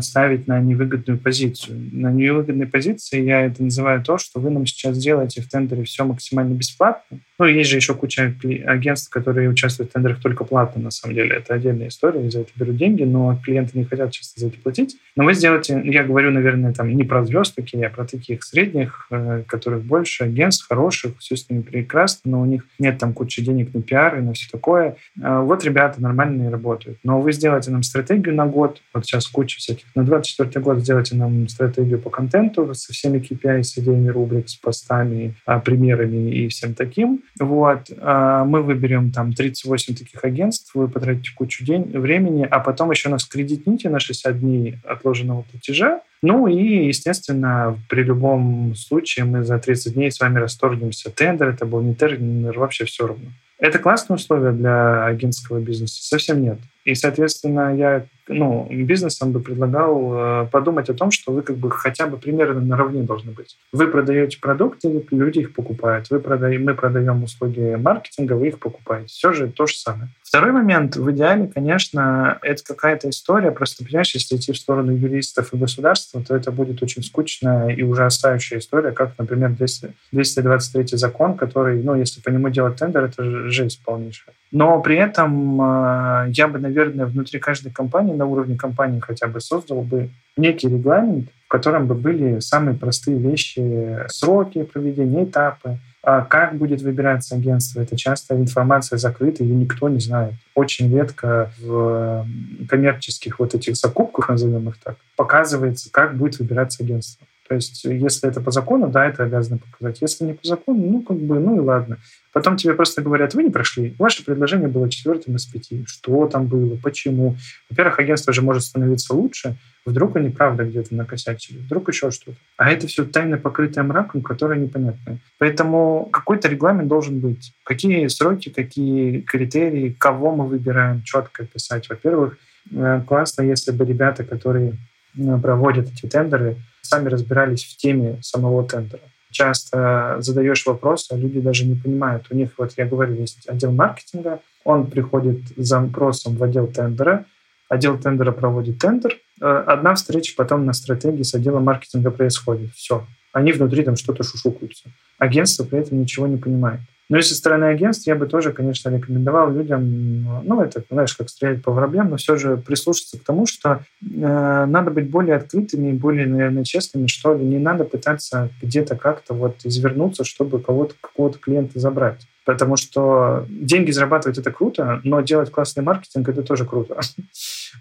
ставить 0.00 0.46
на 0.46 0.60
невыгодную 0.60 1.18
позицию. 1.18 1.90
На 1.92 2.12
невыгодной 2.12 2.66
позиции 2.66 3.22
я 3.22 3.42
это 3.46 3.62
называю 3.62 4.02
то, 4.02 4.18
что 4.18 4.40
вы 4.40 4.50
нам 4.50 4.66
сейчас 4.66 4.98
делаете 4.98 5.42
в 5.42 5.48
тендере 5.48 5.84
все 5.84 6.04
максимально 6.04 6.54
бесплатно. 6.54 7.18
Ну, 7.38 7.46
есть 7.46 7.70
же 7.70 7.76
еще 7.76 7.94
куча 7.94 8.34
агентств, 8.66 9.10
которые 9.10 9.48
участвуют 9.48 9.90
в 9.90 9.92
тендерах 9.94 10.20
только 10.20 10.44
платно, 10.44 10.82
на 10.82 10.90
самом 10.90 11.16
деле. 11.16 11.36
Это 11.36 11.54
отдельная 11.54 11.88
история, 11.88 12.30
за 12.30 12.40
это 12.40 12.50
берут 12.54 12.76
деньги, 12.76 13.02
но 13.02 13.38
клиенты 13.44 13.76
не 13.78 13.84
хотят 13.84 14.12
часто 14.12 14.40
за 14.40 14.48
это 14.48 14.58
платить. 14.58 14.96
Но 15.16 15.24
вы 15.24 15.34
сделаете, 15.34 15.80
я 15.84 16.04
говорю, 16.04 16.30
наверное, 16.30 16.72
там 16.72 16.88
не 16.94 17.04
про 17.04 17.24
звезд 17.24 17.54
такие, 17.54 17.86
а 17.86 17.90
про 17.90 18.04
таких 18.04 18.44
средних, 18.44 19.06
э, 19.10 19.42
которых 19.46 19.82
больше, 19.82 20.24
агентств 20.24 20.68
хороших, 20.68 21.18
все 21.18 21.36
с 21.36 21.50
ними 21.50 21.62
прекрасно, 21.62 22.30
но 22.30 22.40
у 22.40 22.44
них 22.44 22.64
нет 22.78 22.98
там 22.98 23.12
кучи 23.12 23.42
денег 23.42 23.74
на 23.74 23.82
пиар 23.82 24.18
и 24.18 24.22
на 24.22 24.32
все 24.32 24.48
такое. 24.50 24.96
Э, 25.20 25.40
вот 25.40 25.64
ребята 25.64 26.00
нормальные 26.00 26.50
работают. 26.50 26.98
Но 27.02 27.20
вы 27.20 27.32
сделаете 27.32 27.70
нам 27.70 27.82
стратегию 27.82 28.34
на 28.34 28.46
год, 28.46 28.80
вот 28.92 29.04
сейчас 29.04 29.26
куча 29.26 29.58
всяких. 29.58 29.86
На 29.94 30.04
24 30.04 30.60
год 30.62 30.78
сделайте 30.78 31.16
нам 31.16 31.48
стратегию 31.48 31.98
по 31.98 32.10
контенту 32.10 32.72
со 32.74 32.92
всеми 32.92 33.18
KPI, 33.18 33.62
с 33.62 33.78
идеями 33.78 34.08
рубрик, 34.08 34.48
с 34.48 34.54
постами, 34.54 35.34
а, 35.46 35.58
примерами 35.58 36.30
и 36.30 36.48
всем 36.48 36.74
таким. 36.74 37.22
Вот. 37.40 37.90
А, 37.98 38.44
мы 38.44 38.62
выберем 38.62 39.10
там 39.10 39.32
38 39.32 39.94
таких 39.94 40.24
агентств, 40.24 40.74
вы 40.74 40.88
потратите 40.88 41.30
кучу 41.34 41.64
день, 41.64 41.84
времени, 41.98 42.46
а 42.48 42.60
потом 42.60 42.90
еще 42.90 43.08
нас 43.08 43.24
кредитните 43.24 43.88
на 43.88 43.98
60 43.98 44.38
дней 44.38 44.78
отложенного 44.84 45.42
платежа, 45.42 46.00
ну 46.22 46.46
и, 46.46 46.86
естественно, 46.86 47.78
при 47.88 48.02
любом 48.02 48.74
случае 48.76 49.26
мы 49.26 49.44
за 49.44 49.58
30 49.58 49.94
дней 49.94 50.10
с 50.10 50.20
вами 50.20 50.38
расторгнемся. 50.38 51.10
Тендер 51.10 51.48
это 51.48 51.66
был 51.66 51.82
не 51.82 51.94
тендер, 51.94 52.58
вообще 52.58 52.84
все 52.86 53.06
равно. 53.06 53.26
Это 53.58 53.78
классные 53.78 54.16
условия 54.16 54.52
для 54.52 55.04
агентского 55.04 55.60
бизнеса? 55.60 56.02
Совсем 56.02 56.42
нет. 56.42 56.58
И, 56.84 56.94
соответственно, 56.94 57.74
я 57.74 58.06
ну, 58.28 58.66
бизнесам 58.70 59.32
бы 59.32 59.40
предлагал 59.40 60.12
э, 60.14 60.46
подумать 60.50 60.88
о 60.88 60.94
том, 60.94 61.10
что 61.10 61.32
вы 61.32 61.42
как 61.42 61.56
бы 61.56 61.70
хотя 61.70 62.06
бы 62.06 62.16
примерно 62.16 62.60
наравне 62.60 63.02
должны 63.02 63.32
быть. 63.32 63.56
Вы 63.72 63.88
продаете 63.88 64.38
продукты, 64.40 65.04
люди 65.10 65.40
их 65.40 65.54
покупают. 65.54 66.08
Вы 66.10 66.20
продаем, 66.20 66.64
мы 66.64 66.74
продаем 66.74 67.22
услуги 67.22 67.76
маркетинга, 67.76 68.34
вы 68.34 68.48
их 68.48 68.58
покупаете. 68.58 69.08
Все 69.08 69.32
же 69.32 69.48
то 69.48 69.66
же 69.66 69.76
самое. 69.76 70.08
Второй 70.22 70.52
момент, 70.52 70.96
в 70.96 71.10
идеале, 71.12 71.46
конечно, 71.46 72.38
это 72.42 72.64
какая-то 72.64 73.10
история. 73.10 73.50
Просто, 73.50 73.84
понимаешь, 73.84 74.14
если 74.14 74.36
идти 74.36 74.52
в 74.52 74.56
сторону 74.56 74.92
юристов 74.92 75.52
и 75.52 75.56
государства, 75.56 76.22
то 76.26 76.34
это 76.34 76.50
будет 76.50 76.82
очень 76.82 77.02
скучная 77.02 77.68
и 77.68 77.82
ужасающая 77.82 78.58
история, 78.58 78.92
как, 78.92 79.12
например, 79.18 79.50
200, 79.50 79.92
223 80.12 80.98
закон, 80.98 81.36
который, 81.36 81.80
ну, 81.82 81.94
если 81.94 82.20
по 82.20 82.30
нему 82.30 82.48
делать 82.48 82.76
тендер, 82.76 83.04
это 83.04 83.48
жесть 83.48 83.82
полнейшая. 83.84 84.34
Но 84.50 84.80
при 84.80 84.96
этом 84.96 85.60
э, 85.60 86.30
я 86.30 86.48
бы, 86.48 86.58
наверное, 86.58 86.73
внутри 86.82 87.40
каждой 87.40 87.72
компании, 87.72 88.14
на 88.14 88.26
уровне 88.26 88.56
компании 88.56 89.00
хотя 89.00 89.26
бы 89.26 89.40
создал 89.40 89.82
бы 89.82 90.10
некий 90.36 90.68
регламент, 90.68 91.28
в 91.46 91.48
котором 91.48 91.86
бы 91.86 91.94
были 91.94 92.40
самые 92.40 92.76
простые 92.76 93.18
вещи, 93.18 93.98
сроки 94.08 94.62
проведения, 94.64 95.24
этапы, 95.24 95.78
а 96.02 96.22
как 96.22 96.56
будет 96.56 96.82
выбираться 96.82 97.34
агентство. 97.34 97.80
Это 97.80 97.96
часто 97.96 98.36
информация 98.36 98.98
закрыта, 98.98 99.42
ее 99.42 99.54
никто 99.54 99.88
не 99.88 100.00
знает. 100.00 100.34
Очень 100.54 100.94
редко 100.94 101.50
в 101.58 102.26
коммерческих 102.68 103.38
вот 103.38 103.54
этих 103.54 103.76
закупках, 103.76 104.28
назовем 104.28 104.68
их 104.68 104.76
так, 104.82 104.96
показывается, 105.16 105.90
как 105.90 106.16
будет 106.16 106.38
выбираться 106.38 106.82
агентство. 106.82 107.26
То 107.48 107.54
есть, 107.54 107.84
если 107.84 108.28
это 108.28 108.40
по 108.40 108.50
закону, 108.50 108.88
да, 108.88 109.06
это 109.06 109.22
обязаны 109.22 109.58
показать. 109.58 110.00
Если 110.00 110.24
не 110.24 110.32
по 110.32 110.46
закону, 110.46 110.86
ну, 110.86 111.02
как 111.02 111.18
бы, 111.18 111.38
ну 111.38 111.56
и 111.56 111.60
ладно. 111.60 111.98
Потом 112.34 112.56
тебе 112.56 112.74
просто 112.74 113.00
говорят, 113.00 113.32
вы 113.34 113.44
не 113.44 113.50
прошли. 113.50 113.94
Ваше 113.96 114.24
предложение 114.24 114.66
было 114.66 114.90
четвертым 114.90 115.36
из 115.36 115.46
пяти. 115.46 115.84
Что 115.86 116.26
там 116.26 116.48
было? 116.48 116.74
Почему? 116.74 117.36
Во-первых, 117.70 118.00
агентство 118.00 118.32
же 118.32 118.42
может 118.42 118.64
становиться 118.64 119.14
лучше. 119.14 119.56
Вдруг 119.86 120.16
они 120.16 120.30
правда 120.30 120.64
где-то 120.64 120.96
накосячили. 120.96 121.58
Вдруг 121.58 121.88
еще 121.90 122.10
что-то. 122.10 122.36
А 122.56 122.72
это 122.72 122.88
все 122.88 123.04
тайно 123.04 123.38
покрытое 123.38 123.84
мраком, 123.84 124.20
которое 124.20 124.58
непонятно. 124.58 125.18
Поэтому 125.38 126.08
какой-то 126.12 126.48
регламент 126.48 126.88
должен 126.88 127.20
быть. 127.20 127.54
Какие 127.62 128.08
сроки, 128.08 128.48
какие 128.48 129.20
критерии, 129.20 129.94
кого 129.96 130.34
мы 130.34 130.48
выбираем, 130.48 131.04
четко 131.04 131.46
писать. 131.46 131.88
Во-первых, 131.88 132.36
э, 132.72 133.02
классно, 133.06 133.42
если 133.42 133.70
бы 133.70 133.84
ребята, 133.84 134.24
которые 134.24 134.74
э, 135.16 135.38
проводят 135.40 135.88
эти 135.88 136.06
тендеры, 136.06 136.56
сами 136.82 137.08
разбирались 137.08 137.64
в 137.64 137.76
теме 137.76 138.18
самого 138.22 138.66
тендера. 138.66 139.02
Часто 139.34 140.16
задаешь 140.20 140.64
вопрос, 140.64 141.08
а 141.10 141.16
люди 141.16 141.40
даже 141.40 141.66
не 141.66 141.74
понимают. 141.74 142.26
У 142.30 142.36
них, 142.36 142.50
вот 142.56 142.72
я 142.76 142.86
говорю, 142.86 143.14
есть 143.14 143.48
отдел 143.48 143.72
маркетинга, 143.72 144.38
он 144.62 144.86
приходит 144.86 145.40
с 145.56 145.66
запросом 145.66 146.36
в 146.36 146.42
отдел 146.44 146.68
тендера, 146.68 147.24
отдел 147.68 147.98
тендера 147.98 148.30
проводит 148.30 148.78
тендер, 148.78 149.18
э, 149.40 149.44
одна 149.44 149.96
встреча 149.96 150.34
потом 150.36 150.66
на 150.66 150.72
стратегии 150.72 151.24
с 151.24 151.34
отделом 151.34 151.64
маркетинга 151.64 152.12
происходит. 152.12 152.70
Все. 152.74 153.04
Они 153.32 153.50
внутри 153.50 153.82
там 153.82 153.96
что-то 153.96 154.22
шушукаются. 154.22 154.84
Агентство 155.18 155.64
при 155.64 155.80
этом 155.80 156.00
ничего 156.00 156.28
не 156.28 156.36
понимает. 156.36 156.78
Но 157.10 157.18
если 157.18 157.34
со 157.34 157.38
стороны 157.38 157.64
агентств, 157.64 158.06
я 158.06 158.14
бы 158.14 158.26
тоже, 158.26 158.52
конечно, 158.52 158.88
рекомендовал 158.88 159.52
людям, 159.52 160.24
ну, 160.44 160.62
это, 160.62 160.82
знаешь, 160.90 161.14
как 161.14 161.28
стрелять 161.28 161.62
по 161.62 161.70
воробьям, 161.70 162.10
но 162.10 162.16
все 162.16 162.36
же 162.36 162.56
прислушаться 162.56 163.18
к 163.18 163.24
тому, 163.24 163.44
что 163.44 163.84
э, 164.00 164.64
надо 164.66 164.90
быть 164.90 165.10
более 165.10 165.36
открытыми 165.36 165.90
и 165.90 165.92
более, 165.92 166.26
наверное, 166.26 166.64
честными, 166.64 167.06
что 167.06 167.34
ли. 167.34 167.44
Не 167.44 167.58
надо 167.58 167.84
пытаться 167.84 168.48
где-то 168.62 168.96
как-то 168.96 169.34
вот 169.34 169.56
извернуться, 169.64 170.24
чтобы 170.24 170.60
кого-то, 170.60 170.94
какого-то 171.00 171.38
клиента 171.38 171.78
забрать. 171.78 172.26
Потому 172.46 172.76
что 172.76 173.46
деньги 173.48 173.90
зарабатывать— 173.90 174.38
это 174.38 174.50
круто, 174.50 175.00
но 175.04 175.20
делать 175.20 175.50
классный 175.50 175.82
маркетинг— 175.82 176.28
это 176.30 176.42
тоже 176.42 176.64
круто. 176.64 176.98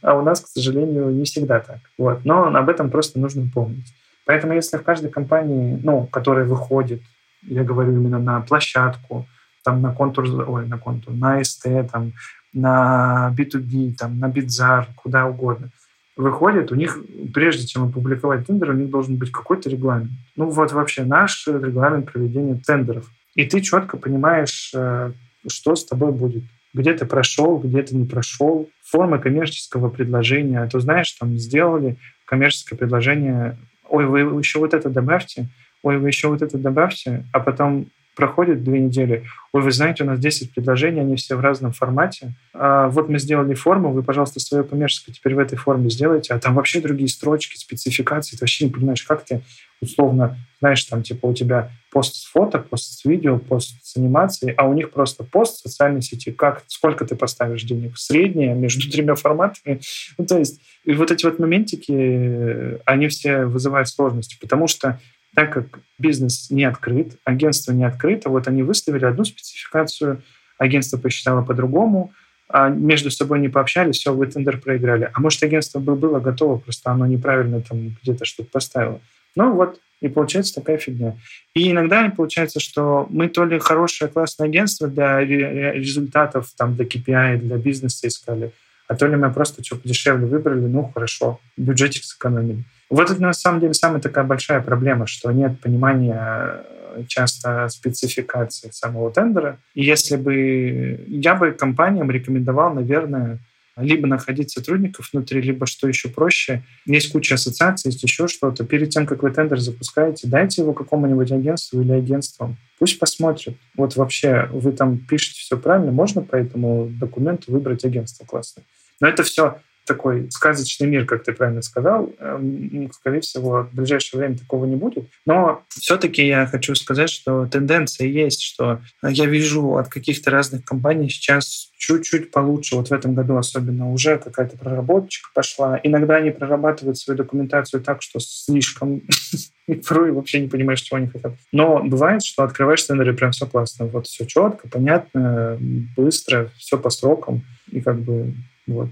А 0.02 0.18
у 0.18 0.22
нас, 0.22 0.42
к 0.42 0.48
сожалению, 0.48 1.10
не 1.10 1.24
всегда 1.24 1.60
так. 1.60 1.80
Вот. 1.98 2.26
Но 2.26 2.46
об 2.46 2.70
этом 2.70 2.90
просто 2.90 3.20
нужно 3.20 3.50
помнить. 3.54 3.94
Поэтому 4.26 4.54
если 4.54 4.78
в 4.78 4.84
каждой 4.84 5.10
компании, 5.10 5.80
ну, 5.84 6.08
которая 6.08 6.46
выходит 6.46 7.02
я 7.46 7.64
говорю 7.64 7.94
именно 7.94 8.20
на 8.20 8.42
площадку, 8.42 9.28
там 9.64 9.82
на 9.82 9.94
контур, 9.94 10.26
ой, 10.50 10.68
на 10.68 10.78
контур, 10.78 11.14
на 11.14 11.44
СТ, 11.44 11.68
там, 11.92 12.14
на 12.54 13.34
B2B, 13.38 13.96
там, 13.96 14.20
на 14.20 14.28
Битзар, 14.30 14.88
куда 14.96 15.26
угодно. 15.26 15.70
Выходит, 16.16 16.72
у 16.72 16.76
них, 16.76 17.00
прежде 17.34 17.66
чем 17.66 17.86
опубликовать 17.86 18.46
тендер, 18.46 18.70
у 18.70 18.74
них 18.74 18.90
должен 18.90 19.16
быть 19.16 19.32
какой-то 19.32 19.70
регламент. 19.70 20.12
Ну 20.36 20.50
вот 20.50 20.72
вообще 20.72 21.04
наш 21.04 21.48
регламент 21.48 22.12
проведения 22.12 22.56
тендеров. 22.56 23.10
И 23.34 23.46
ты 23.46 23.62
четко 23.62 23.98
понимаешь, 23.98 24.72
э, 24.76 25.12
что 25.48 25.76
с 25.76 25.86
тобой 25.86 26.12
будет. 26.12 26.44
Где 26.72 26.94
ты 26.94 27.06
прошел, 27.06 27.58
где 27.58 27.82
ты 27.82 27.96
не 27.96 28.06
прошел. 28.06 28.70
Форма 28.84 29.18
коммерческого 29.18 29.90
предложения. 29.90 30.60
А 30.60 30.70
то 30.70 30.80
знаешь, 30.80 31.12
там 31.14 31.36
сделали 31.38 31.98
коммерческое 32.26 32.78
предложение. 32.78 33.58
Ой, 33.90 34.06
вы 34.06 34.20
еще 34.40 34.60
вот 34.60 34.76
это 34.76 34.90
добавьте 34.90 35.48
ой, 35.84 35.98
вы 35.98 36.08
еще 36.08 36.30
вот 36.30 36.42
это 36.42 36.58
добавьте, 36.58 37.26
а 37.32 37.40
потом 37.40 37.88
проходит 38.16 38.64
две 38.64 38.80
недели, 38.80 39.26
ой, 39.54 39.62
вы 39.62 39.72
знаете, 39.72 40.04
у 40.04 40.08
нас 40.08 40.20
10 40.20 40.54
предложений, 40.54 41.02
они 41.02 41.16
все 41.16 41.36
в 41.36 41.40
разном 41.40 41.74
формате. 41.74 42.34
А 42.54 42.88
вот 42.90 43.10
мы 43.10 43.18
сделали 43.20 43.54
форму, 43.56 43.92
вы, 43.92 44.04
пожалуйста, 44.04 44.40
свое 44.40 44.64
коммерческое 44.64 45.16
теперь 45.16 45.36
в 45.36 45.40
этой 45.40 45.58
форме 45.58 45.90
сделайте, 45.90 46.34
а 46.34 46.40
там 46.40 46.54
вообще 46.54 46.80
другие 46.80 47.10
строчки, 47.10 47.58
спецификации, 47.58 48.36
ты 48.36 48.42
вообще 48.42 48.66
не 48.66 48.72
понимаешь, 48.72 49.04
как 49.04 49.26
ты 49.26 49.42
условно, 49.82 50.38
знаешь, 50.62 50.84
там 50.86 51.04
типа 51.04 51.26
у 51.26 51.34
тебя 51.34 51.72
пост 51.92 52.16
с 52.16 52.26
фото, 52.26 52.60
пост 52.60 53.00
с 53.00 53.04
видео, 53.04 53.38
пост 53.38 53.76
с 53.84 53.98
анимацией, 53.98 54.54
а 54.54 54.68
у 54.68 54.74
них 54.74 54.92
просто 54.92 55.24
пост 55.24 55.58
в 55.58 55.70
социальной 55.70 56.02
сети, 56.02 56.32
как, 56.32 56.64
сколько 56.68 57.06
ты 57.06 57.16
поставишь 57.16 57.64
денег, 57.64 57.98
среднее 57.98 58.54
между 58.54 58.90
тремя 58.90 59.16
форматами. 59.16 59.82
Ну, 60.18 60.26
то 60.26 60.38
есть 60.38 60.62
и 60.86 60.94
вот 60.94 61.12
эти 61.12 61.26
вот 61.26 61.40
моментики, 61.40 62.80
они 62.86 63.08
все 63.10 63.46
вызывают 63.46 63.90
сложности, 63.90 64.38
потому 64.40 64.68
что 64.68 65.00
так 65.36 65.54
как 65.54 65.80
бизнес 65.98 66.50
не 66.50 66.64
открыт, 66.64 67.18
агентство 67.24 67.72
не 67.72 67.84
открыто, 67.84 68.30
вот 68.30 68.48
они 68.48 68.64
выставили 68.64 69.06
одну 69.06 69.26
спецификацию, 69.26 70.22
агентство 70.58 70.98
посчитало 70.98 71.44
по-другому, 71.44 72.14
а 72.50 72.70
между 72.70 73.10
собой 73.10 73.40
не 73.40 73.50
пообщались, 73.50 73.98
все, 73.98 74.14
вы 74.14 74.28
тендер 74.28 74.60
проиграли. 74.60 75.10
А 75.14 75.20
может, 75.20 75.42
агентство 75.44 75.80
бы 75.80 75.96
было 75.96 76.20
готово, 76.20 76.58
просто 76.58 76.92
оно 76.92 77.08
неправильно 77.08 77.62
там 77.62 77.96
где-то 78.02 78.26
что-то 78.26 78.50
поставило. 78.52 79.00
Ну 79.36 79.54
вот, 79.54 79.80
и 80.02 80.10
получается 80.10 80.56
такая 80.56 80.78
фигня. 80.78 81.16
И 81.56 81.72
иногда 81.72 82.08
получается, 82.16 82.60
что 82.60 83.08
мы 83.10 83.30
то 83.30 83.46
ли 83.46 83.58
хорошее 83.58 84.12
классное 84.12 84.48
агентство 84.48 84.88
для 84.88 85.22
результатов, 85.22 86.52
там, 86.58 86.76
для 86.76 86.86
KPI, 86.86 87.38
для 87.38 87.58
бизнеса 87.58 88.08
искали, 88.08 88.52
а 88.88 88.96
то 88.96 89.08
ли 89.08 89.16
мы 89.16 89.32
просто 89.32 89.64
что 89.64 89.76
подешевле 89.76 90.26
выбрали, 90.26 90.66
ну 90.66 90.92
хорошо, 90.94 91.40
бюджетик 91.58 92.04
сэкономили. 92.04 92.64
Вот 92.90 93.10
это 93.10 93.22
на 93.22 93.34
самом 93.34 93.60
деле 93.60 93.74
самая 93.74 94.02
такая 94.02 94.24
большая 94.24 94.62
проблема, 94.62 95.08
что 95.08 95.32
нет 95.32 95.60
понимания 95.60 96.64
э, 96.96 97.04
часто 97.08 97.68
спецификации 97.70 98.70
самого 98.72 99.12
тендера. 99.12 99.58
И 99.74 99.84
если 99.84 100.16
бы 100.16 101.04
я 101.08 101.36
бы 101.36 101.52
компаниям 101.52 102.12
рекомендовал, 102.12 102.74
наверное, 102.74 103.40
либо 103.76 104.08
находить 104.08 104.52
сотрудников 104.52 105.10
внутри, 105.12 105.42
либо, 105.42 105.66
что 105.66 105.88
еще 105.88 106.10
проще, 106.10 106.62
есть 106.86 107.12
куча 107.12 107.36
ассоциаций, 107.36 107.90
есть 107.90 108.04
еще 108.04 108.28
что-то. 108.28 108.64
Перед 108.66 108.90
тем, 108.90 109.06
как 109.06 109.24
вы 109.24 109.32
тендер 109.32 109.60
запускаете, 109.60 110.28
дайте 110.28 110.62
его 110.62 110.74
какому-нибудь 110.74 111.32
агентству 111.32 111.82
или 111.82 111.92
агентствам. 111.92 112.58
Пусть 112.78 113.00
посмотрят. 113.00 113.56
Вот 113.76 113.96
вообще 113.96 114.48
вы 114.52 114.72
там 114.74 115.00
пишете 115.00 115.40
все 115.40 115.58
правильно, 115.58 115.92
можно 115.92 116.22
по 116.22 116.36
этому 116.36 116.92
документу 117.00 117.52
выбрать 117.52 117.84
агентство 117.86 118.26
классное. 118.26 118.64
Но 119.04 119.10
это 119.10 119.24
все 119.24 119.58
такой 119.86 120.32
сказочный 120.32 120.88
мир, 120.88 121.06
как 121.06 121.26
ты 121.26 121.34
правильно 121.34 121.62
сказал. 121.62 122.10
Эм, 122.20 122.90
скорее 122.94 123.20
всего, 123.20 123.68
в 123.70 123.76
ближайшее 123.76 124.20
время 124.20 124.38
такого 124.38 124.64
не 124.64 124.78
будет. 124.78 125.10
Но 125.26 125.64
все-таки 125.68 126.26
я 126.26 126.46
хочу 126.46 126.74
сказать, 126.76 127.10
что 127.10 127.46
тенденция 127.48 128.08
есть, 128.08 128.42
что 128.42 128.80
я 129.02 129.26
вижу 129.26 129.76
от 129.76 129.90
каких-то 129.90 130.32
разных 130.32 130.64
компаний 130.64 131.10
сейчас 131.10 131.70
чуть-чуть 131.78 132.32
получше. 132.32 132.78
Вот 132.78 132.92
в 132.92 132.94
этом 132.94 133.14
году 133.14 133.36
особенно 133.36 133.92
уже 133.92 134.18
какая-то 134.18 134.58
проработочка 134.58 135.30
пошла. 135.34 135.78
Иногда 135.84 136.16
они 136.16 136.32
прорабатывают 136.32 136.98
свою 136.98 137.18
документацию 137.18 137.84
так, 137.84 138.02
что 138.02 138.22
слишком 138.22 139.02
и 139.68 139.82
вообще 139.90 140.40
не 140.40 140.48
понимаешь, 140.48 140.80
чего 140.80 140.96
они 140.96 141.08
хотят. 141.08 141.34
Но 141.52 141.84
бывает, 141.84 142.24
что 142.24 142.44
открываешь 142.44 142.84
тендеры, 142.84 143.14
прям 143.14 143.32
все 143.32 143.48
классно. 143.48 143.88
Вот 143.88 144.08
все 144.08 144.26
четко, 144.26 144.70
понятно, 144.70 145.58
быстро, 145.98 146.52
все 146.58 146.78
по 146.78 146.90
срокам. 146.90 147.44
И 147.70 147.82
как 147.82 148.00
бы 148.00 148.34
вот. 148.68 148.90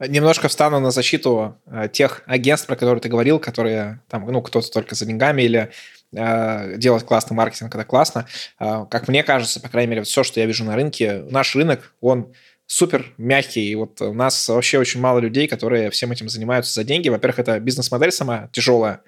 Немножко 0.00 0.48
встану 0.48 0.80
на 0.80 0.90
защиту 0.90 1.58
э, 1.66 1.88
тех 1.92 2.22
агентств, 2.26 2.66
про 2.66 2.74
которые 2.74 3.02
ты 3.02 3.10
говорил, 3.10 3.38
которые 3.38 4.00
там, 4.08 4.26
ну, 4.26 4.40
кто-то 4.40 4.70
только 4.70 4.94
за 4.94 5.04
деньгами 5.04 5.42
или 5.42 5.70
э, 6.14 6.76
делать 6.78 7.04
классный 7.04 7.36
маркетинг, 7.36 7.74
это 7.74 7.84
классно. 7.84 8.26
Э, 8.58 8.86
как 8.90 9.08
мне 9.08 9.22
кажется, 9.22 9.60
по 9.60 9.68
крайней 9.68 9.90
мере, 9.90 10.02
все, 10.04 10.22
что 10.22 10.40
я 10.40 10.46
вижу 10.46 10.64
на 10.64 10.74
рынке, 10.74 11.22
наш 11.28 11.54
рынок, 11.54 11.94
он 12.00 12.32
супер 12.66 13.12
мягкий. 13.18 13.68
И 13.68 13.74
вот 13.74 14.00
у 14.00 14.14
нас 14.14 14.48
вообще 14.48 14.78
очень 14.78 15.00
мало 15.00 15.18
людей, 15.18 15.46
которые 15.46 15.90
всем 15.90 16.12
этим 16.12 16.30
занимаются 16.30 16.72
за 16.72 16.84
деньги. 16.84 17.10
Во-первых, 17.10 17.40
это 17.40 17.60
бизнес-модель 17.60 18.12
сама 18.12 18.48
тяжелая. 18.52 19.02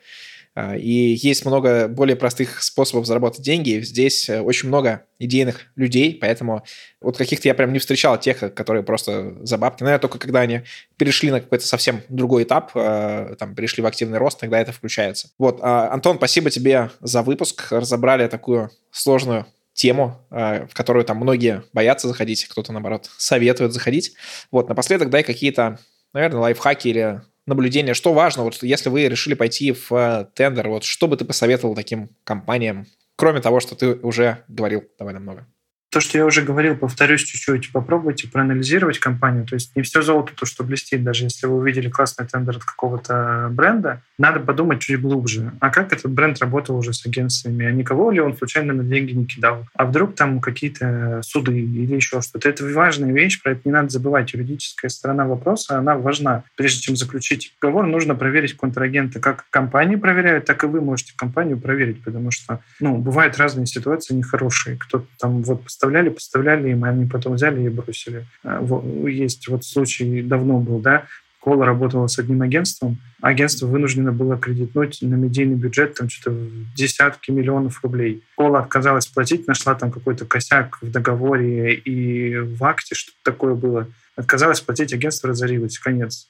А, 0.54 0.76
и 0.76 1.14
есть 1.14 1.46
много 1.46 1.88
более 1.88 2.14
простых 2.14 2.62
способов 2.62 3.06
заработать 3.06 3.42
деньги. 3.42 3.80
Здесь 3.80 4.28
э, 4.28 4.40
очень 4.40 4.68
много 4.68 5.06
идейных 5.18 5.62
людей, 5.76 6.18
поэтому 6.20 6.62
вот 7.00 7.16
каких-то 7.16 7.48
я 7.48 7.54
прям 7.54 7.72
не 7.72 7.78
встречал 7.78 8.18
тех, 8.20 8.38
которые 8.54 8.82
просто 8.82 9.34
за 9.40 9.56
бабки. 9.56 9.82
Наверное, 9.82 10.00
только 10.00 10.18
когда 10.18 10.40
они 10.40 10.62
перешли 10.98 11.30
на 11.30 11.40
какой-то 11.40 11.66
совсем 11.66 12.02
другой 12.10 12.42
этап, 12.42 12.72
э, 12.74 13.34
там, 13.38 13.54
перешли 13.54 13.82
в 13.82 13.86
активный 13.86 14.18
рост, 14.18 14.40
тогда 14.40 14.60
это 14.60 14.72
включается. 14.72 15.30
Вот, 15.38 15.60
а, 15.62 15.90
Антон, 15.90 16.16
спасибо 16.16 16.50
тебе 16.50 16.90
за 17.00 17.22
выпуск. 17.22 17.68
Разобрали 17.70 18.28
такую 18.28 18.70
сложную 18.90 19.46
тему, 19.72 20.20
э, 20.30 20.66
в 20.66 20.74
которую 20.74 21.06
там 21.06 21.16
многие 21.16 21.64
боятся 21.72 22.08
заходить, 22.08 22.44
кто-то, 22.46 22.72
наоборот, 22.72 23.08
советует 23.16 23.72
заходить. 23.72 24.14
Вот, 24.50 24.68
напоследок 24.68 25.08
дай 25.08 25.22
какие-то, 25.22 25.78
наверное, 26.12 26.40
лайфхаки 26.40 26.88
или 26.88 27.22
наблюдения, 27.46 27.94
что 27.94 28.12
важно, 28.12 28.44
вот 28.44 28.62
если 28.62 28.88
вы 28.88 29.08
решили 29.08 29.34
пойти 29.34 29.72
в 29.72 29.92
э, 29.92 30.26
тендер, 30.34 30.68
вот 30.68 30.84
что 30.84 31.08
бы 31.08 31.16
ты 31.16 31.24
посоветовал 31.24 31.74
таким 31.74 32.10
компаниям, 32.24 32.86
кроме 33.16 33.40
того, 33.40 33.60
что 33.60 33.74
ты 33.74 33.94
уже 33.94 34.44
говорил 34.48 34.84
довольно 34.98 35.20
много? 35.20 35.46
То, 35.92 36.00
что 36.00 36.16
я 36.16 36.24
уже 36.24 36.40
говорил, 36.40 36.74
повторюсь 36.74 37.20
чуть-чуть, 37.20 37.70
попробуйте 37.70 38.26
проанализировать 38.26 38.98
компанию. 38.98 39.44
То 39.44 39.56
есть 39.56 39.76
не 39.76 39.82
все 39.82 40.00
золото 40.00 40.32
то, 40.34 40.46
что 40.46 40.64
блестит. 40.64 41.04
Даже 41.04 41.24
если 41.24 41.46
вы 41.46 41.56
увидели 41.56 41.90
классный 41.90 42.26
тендер 42.26 42.56
от 42.56 42.64
какого-то 42.64 43.48
бренда, 43.50 44.00
надо 44.18 44.40
подумать 44.40 44.80
чуть 44.80 45.02
глубже. 45.02 45.52
А 45.60 45.68
как 45.68 45.92
этот 45.92 46.10
бренд 46.10 46.38
работал 46.38 46.78
уже 46.78 46.94
с 46.94 47.04
агентствами? 47.04 47.66
А 47.66 47.72
никого 47.72 48.10
ли 48.10 48.20
он 48.20 48.34
случайно 48.34 48.72
на 48.72 48.84
деньги 48.84 49.12
не 49.12 49.26
кидал? 49.26 49.66
А 49.74 49.84
вдруг 49.84 50.14
там 50.14 50.40
какие-то 50.40 51.20
суды 51.22 51.60
или 51.60 51.94
еще 51.94 52.22
что-то? 52.22 52.48
Это 52.48 52.64
важная 52.64 53.12
вещь, 53.12 53.42
про 53.42 53.52
это 53.52 53.60
не 53.66 53.72
надо 53.72 53.90
забывать. 53.90 54.32
Юридическая 54.32 54.88
сторона 54.88 55.26
вопроса, 55.26 55.76
она 55.76 55.98
важна. 55.98 56.44
Прежде 56.56 56.80
чем 56.80 56.96
заключить 56.96 57.52
договор, 57.60 57.86
нужно 57.86 58.14
проверить 58.14 58.56
контрагента. 58.56 59.20
Как 59.20 59.44
компании 59.50 59.96
проверяют, 59.96 60.46
так 60.46 60.64
и 60.64 60.66
вы 60.66 60.80
можете 60.80 61.12
компанию 61.14 61.60
проверить, 61.60 62.02
потому 62.02 62.30
что 62.30 62.60
ну, 62.80 62.96
бывают 62.96 63.36
разные 63.36 63.66
ситуации 63.66 64.14
нехорошие. 64.14 64.78
Кто-то 64.78 65.06
там 65.18 65.42
вот 65.42 65.64
поставляли, 65.82 66.10
поставляли 66.10 66.70
им, 66.70 66.84
а 66.84 66.90
они 66.90 67.06
потом 67.06 67.34
взяли 67.34 67.62
и 67.62 67.68
бросили. 67.68 68.24
А, 68.44 68.62
есть 69.08 69.48
вот 69.48 69.64
случай, 69.64 70.22
давно 70.22 70.60
был, 70.60 70.78
да, 70.78 71.06
Кола 71.40 71.66
работала 71.66 72.06
с 72.06 72.20
одним 72.20 72.42
агентством, 72.42 72.98
агентство 73.20 73.66
вынуждено 73.66 74.12
было 74.12 74.38
кредитнуть 74.38 74.98
на 75.02 75.16
медийный 75.16 75.56
бюджет 75.56 75.94
там 75.94 76.08
что-то 76.08 76.36
десятки 76.76 77.32
миллионов 77.32 77.82
рублей. 77.82 78.22
Кола 78.36 78.60
отказалась 78.60 79.08
платить, 79.08 79.48
нашла 79.48 79.74
там 79.74 79.90
какой-то 79.90 80.24
косяк 80.24 80.78
в 80.80 80.88
договоре 80.88 81.74
и 81.74 82.38
в 82.38 82.62
акте, 82.62 82.94
что-то 82.94 83.16
такое 83.24 83.54
было. 83.54 83.88
Отказалась 84.14 84.60
платить, 84.60 84.92
агентство 84.92 85.30
разорилось, 85.30 85.80
конец. 85.80 86.28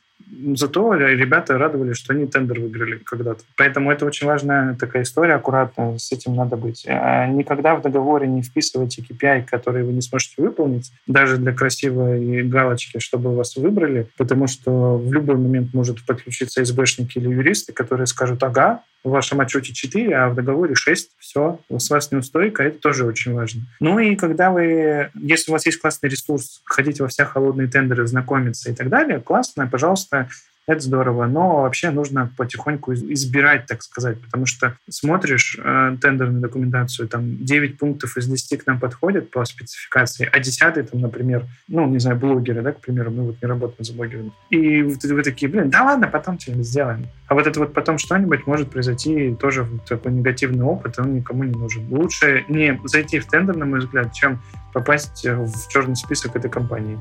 Зато 0.55 0.95
ребята 0.95 1.59
радовались, 1.59 1.97
что 1.97 2.13
они 2.13 2.27
тендер 2.27 2.61
выиграли 2.61 2.99
когда-то. 2.99 3.45
Поэтому 3.57 3.91
это 3.91 4.07
очень 4.07 4.27
важная 4.27 4.75
такая 4.75 5.03
история, 5.03 5.35
аккуратно 5.35 5.99
с 5.99 6.13
этим 6.13 6.35
надо 6.35 6.57
быть. 6.57 6.85
А 6.89 7.27
никогда 7.27 7.75
в 7.75 7.83
договоре 7.83 8.27
не 8.27 8.43
вписывайте 8.43 9.03
KPI, 9.03 9.45
которые 9.45 9.85
вы 9.85 9.93
не 9.93 10.03
сможете 10.03 10.35
выполнить, 10.39 10.93
даже 11.07 11.37
для 11.37 11.53
красивой 11.53 12.43
галочки, 12.45 12.99
чтобы 12.99 13.35
вас 13.35 13.57
выбрали, 13.57 14.07
потому 14.17 14.47
что 14.47 14.97
в 14.97 15.13
любой 15.13 15.37
момент 15.37 15.75
может 15.75 16.05
подключиться 16.05 16.65
СБшники 16.65 17.19
или 17.19 17.29
юристы, 17.29 17.73
которые 17.73 18.07
скажут, 18.07 18.43
ага, 18.43 18.83
в 19.05 19.11
вашем 19.11 19.41
отчете 19.41 19.73
4, 19.73 20.15
а 20.15 20.29
в 20.29 20.35
договоре 20.35 20.75
6, 20.75 21.11
все, 21.19 21.59
с 21.71 21.91
вас 21.91 22.13
неустойка, 22.13 22.63
это 22.63 22.79
тоже 22.79 23.05
очень 23.05 23.33
важно. 23.33 23.63
Ну 23.81 23.99
и 23.99 24.15
когда 24.17 24.51
вы, 24.51 25.11
если 25.15 25.51
у 25.51 25.55
вас 25.55 25.67
есть 25.67 25.81
классный 25.81 26.09
ресурс, 26.09 26.63
ходите 26.65 27.03
во 27.03 27.09
все 27.09 27.25
холодные 27.25 27.69
тендеры, 27.69 28.07
знакомиться 28.07 28.71
и 28.71 28.75
так 28.75 28.89
далее, 28.89 29.21
классно, 29.21 29.67
пожалуйста, 29.67 30.29
это 30.67 30.81
здорово, 30.81 31.27
но 31.27 31.63
вообще 31.63 31.91
нужно 31.91 32.31
потихоньку 32.37 32.95
избирать, 32.95 33.67
так 33.67 33.83
сказать, 33.83 34.21
потому 34.21 34.47
что 34.47 34.77
смотришь 34.89 35.59
э, 35.63 35.97
тендерную 36.01 36.41
документацию, 36.41 37.09
там 37.09 37.45
9 37.45 37.79
пунктов 37.79 38.17
из 38.17 38.27
10 38.27 38.63
к 38.63 38.67
нам 38.67 38.79
подходят 38.79 39.31
по 39.31 39.45
спецификации, 39.45 40.29
а 40.31 40.39
10 40.39 40.91
там, 40.91 41.01
например, 41.01 41.47
ну, 41.69 41.87
не 41.89 41.99
знаю, 41.99 42.17
блогеры, 42.17 42.63
да, 42.63 42.73
к 42.73 42.81
примеру, 42.81 43.11
мы 43.11 43.25
вот 43.25 43.37
не 43.43 43.49
работаем 43.49 43.85
с 43.85 43.91
блогерами. 43.91 44.33
И 44.51 44.83
вы, 44.83 44.97
вы 45.03 45.23
такие, 45.23 45.51
блин, 45.51 45.71
да 45.71 45.83
ладно, 45.83 46.07
потом 46.07 46.39
что-нибудь 46.39 46.67
сделаем. 46.67 47.09
А 47.27 47.35
вот 47.35 47.47
это 47.47 47.59
вот 47.59 47.73
потом 47.75 47.99
что-нибудь 47.99 48.47
может 48.47 48.71
произойти, 48.71 49.35
тоже 49.35 49.67
такой 49.89 50.13
негативный 50.13 50.65
опыт, 50.65 50.99
он 50.99 51.15
никому 51.15 51.45
не 51.45 51.53
нужен. 51.53 51.87
Лучше 51.91 52.45
не 52.49 52.81
зайти 52.85 53.19
в 53.19 53.27
тендер, 53.27 53.57
на 53.57 53.67
мой 53.67 53.81
взгляд, 53.81 54.13
чем 54.13 54.41
попасть 54.73 55.25
в 55.27 55.69
черный 55.69 55.97
список 55.97 56.37
этой 56.37 56.51
компании. 56.51 56.99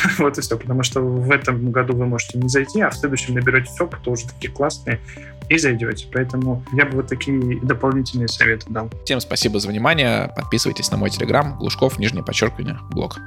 вот 0.18 0.38
и 0.38 0.40
все, 0.40 0.56
потому 0.56 0.82
что 0.82 1.00
в 1.00 1.30
этом 1.30 1.70
году 1.70 1.94
вы 1.94 2.06
можете 2.06 2.38
не 2.38 2.48
зайти, 2.48 2.80
а 2.80 2.90
в 2.90 2.99
следующем 3.00 3.34
наберете 3.34 3.70
опыт, 3.80 4.06
уже 4.06 4.26
такие 4.26 4.52
классные, 4.52 5.00
и 5.48 5.58
зайдете. 5.58 6.06
Поэтому 6.12 6.64
я 6.72 6.86
бы 6.86 6.98
вот 6.98 7.08
такие 7.08 7.60
дополнительные 7.60 8.28
советы 8.28 8.66
дал. 8.68 8.90
Всем 9.04 9.20
спасибо 9.20 9.58
за 9.58 9.68
внимание. 9.68 10.32
Подписывайтесь 10.36 10.90
на 10.90 10.96
мой 10.96 11.10
телеграм, 11.10 11.58
Глушков, 11.58 11.98
нижнее 11.98 12.24
подчеркивание, 12.24 12.78
блог. 12.90 13.18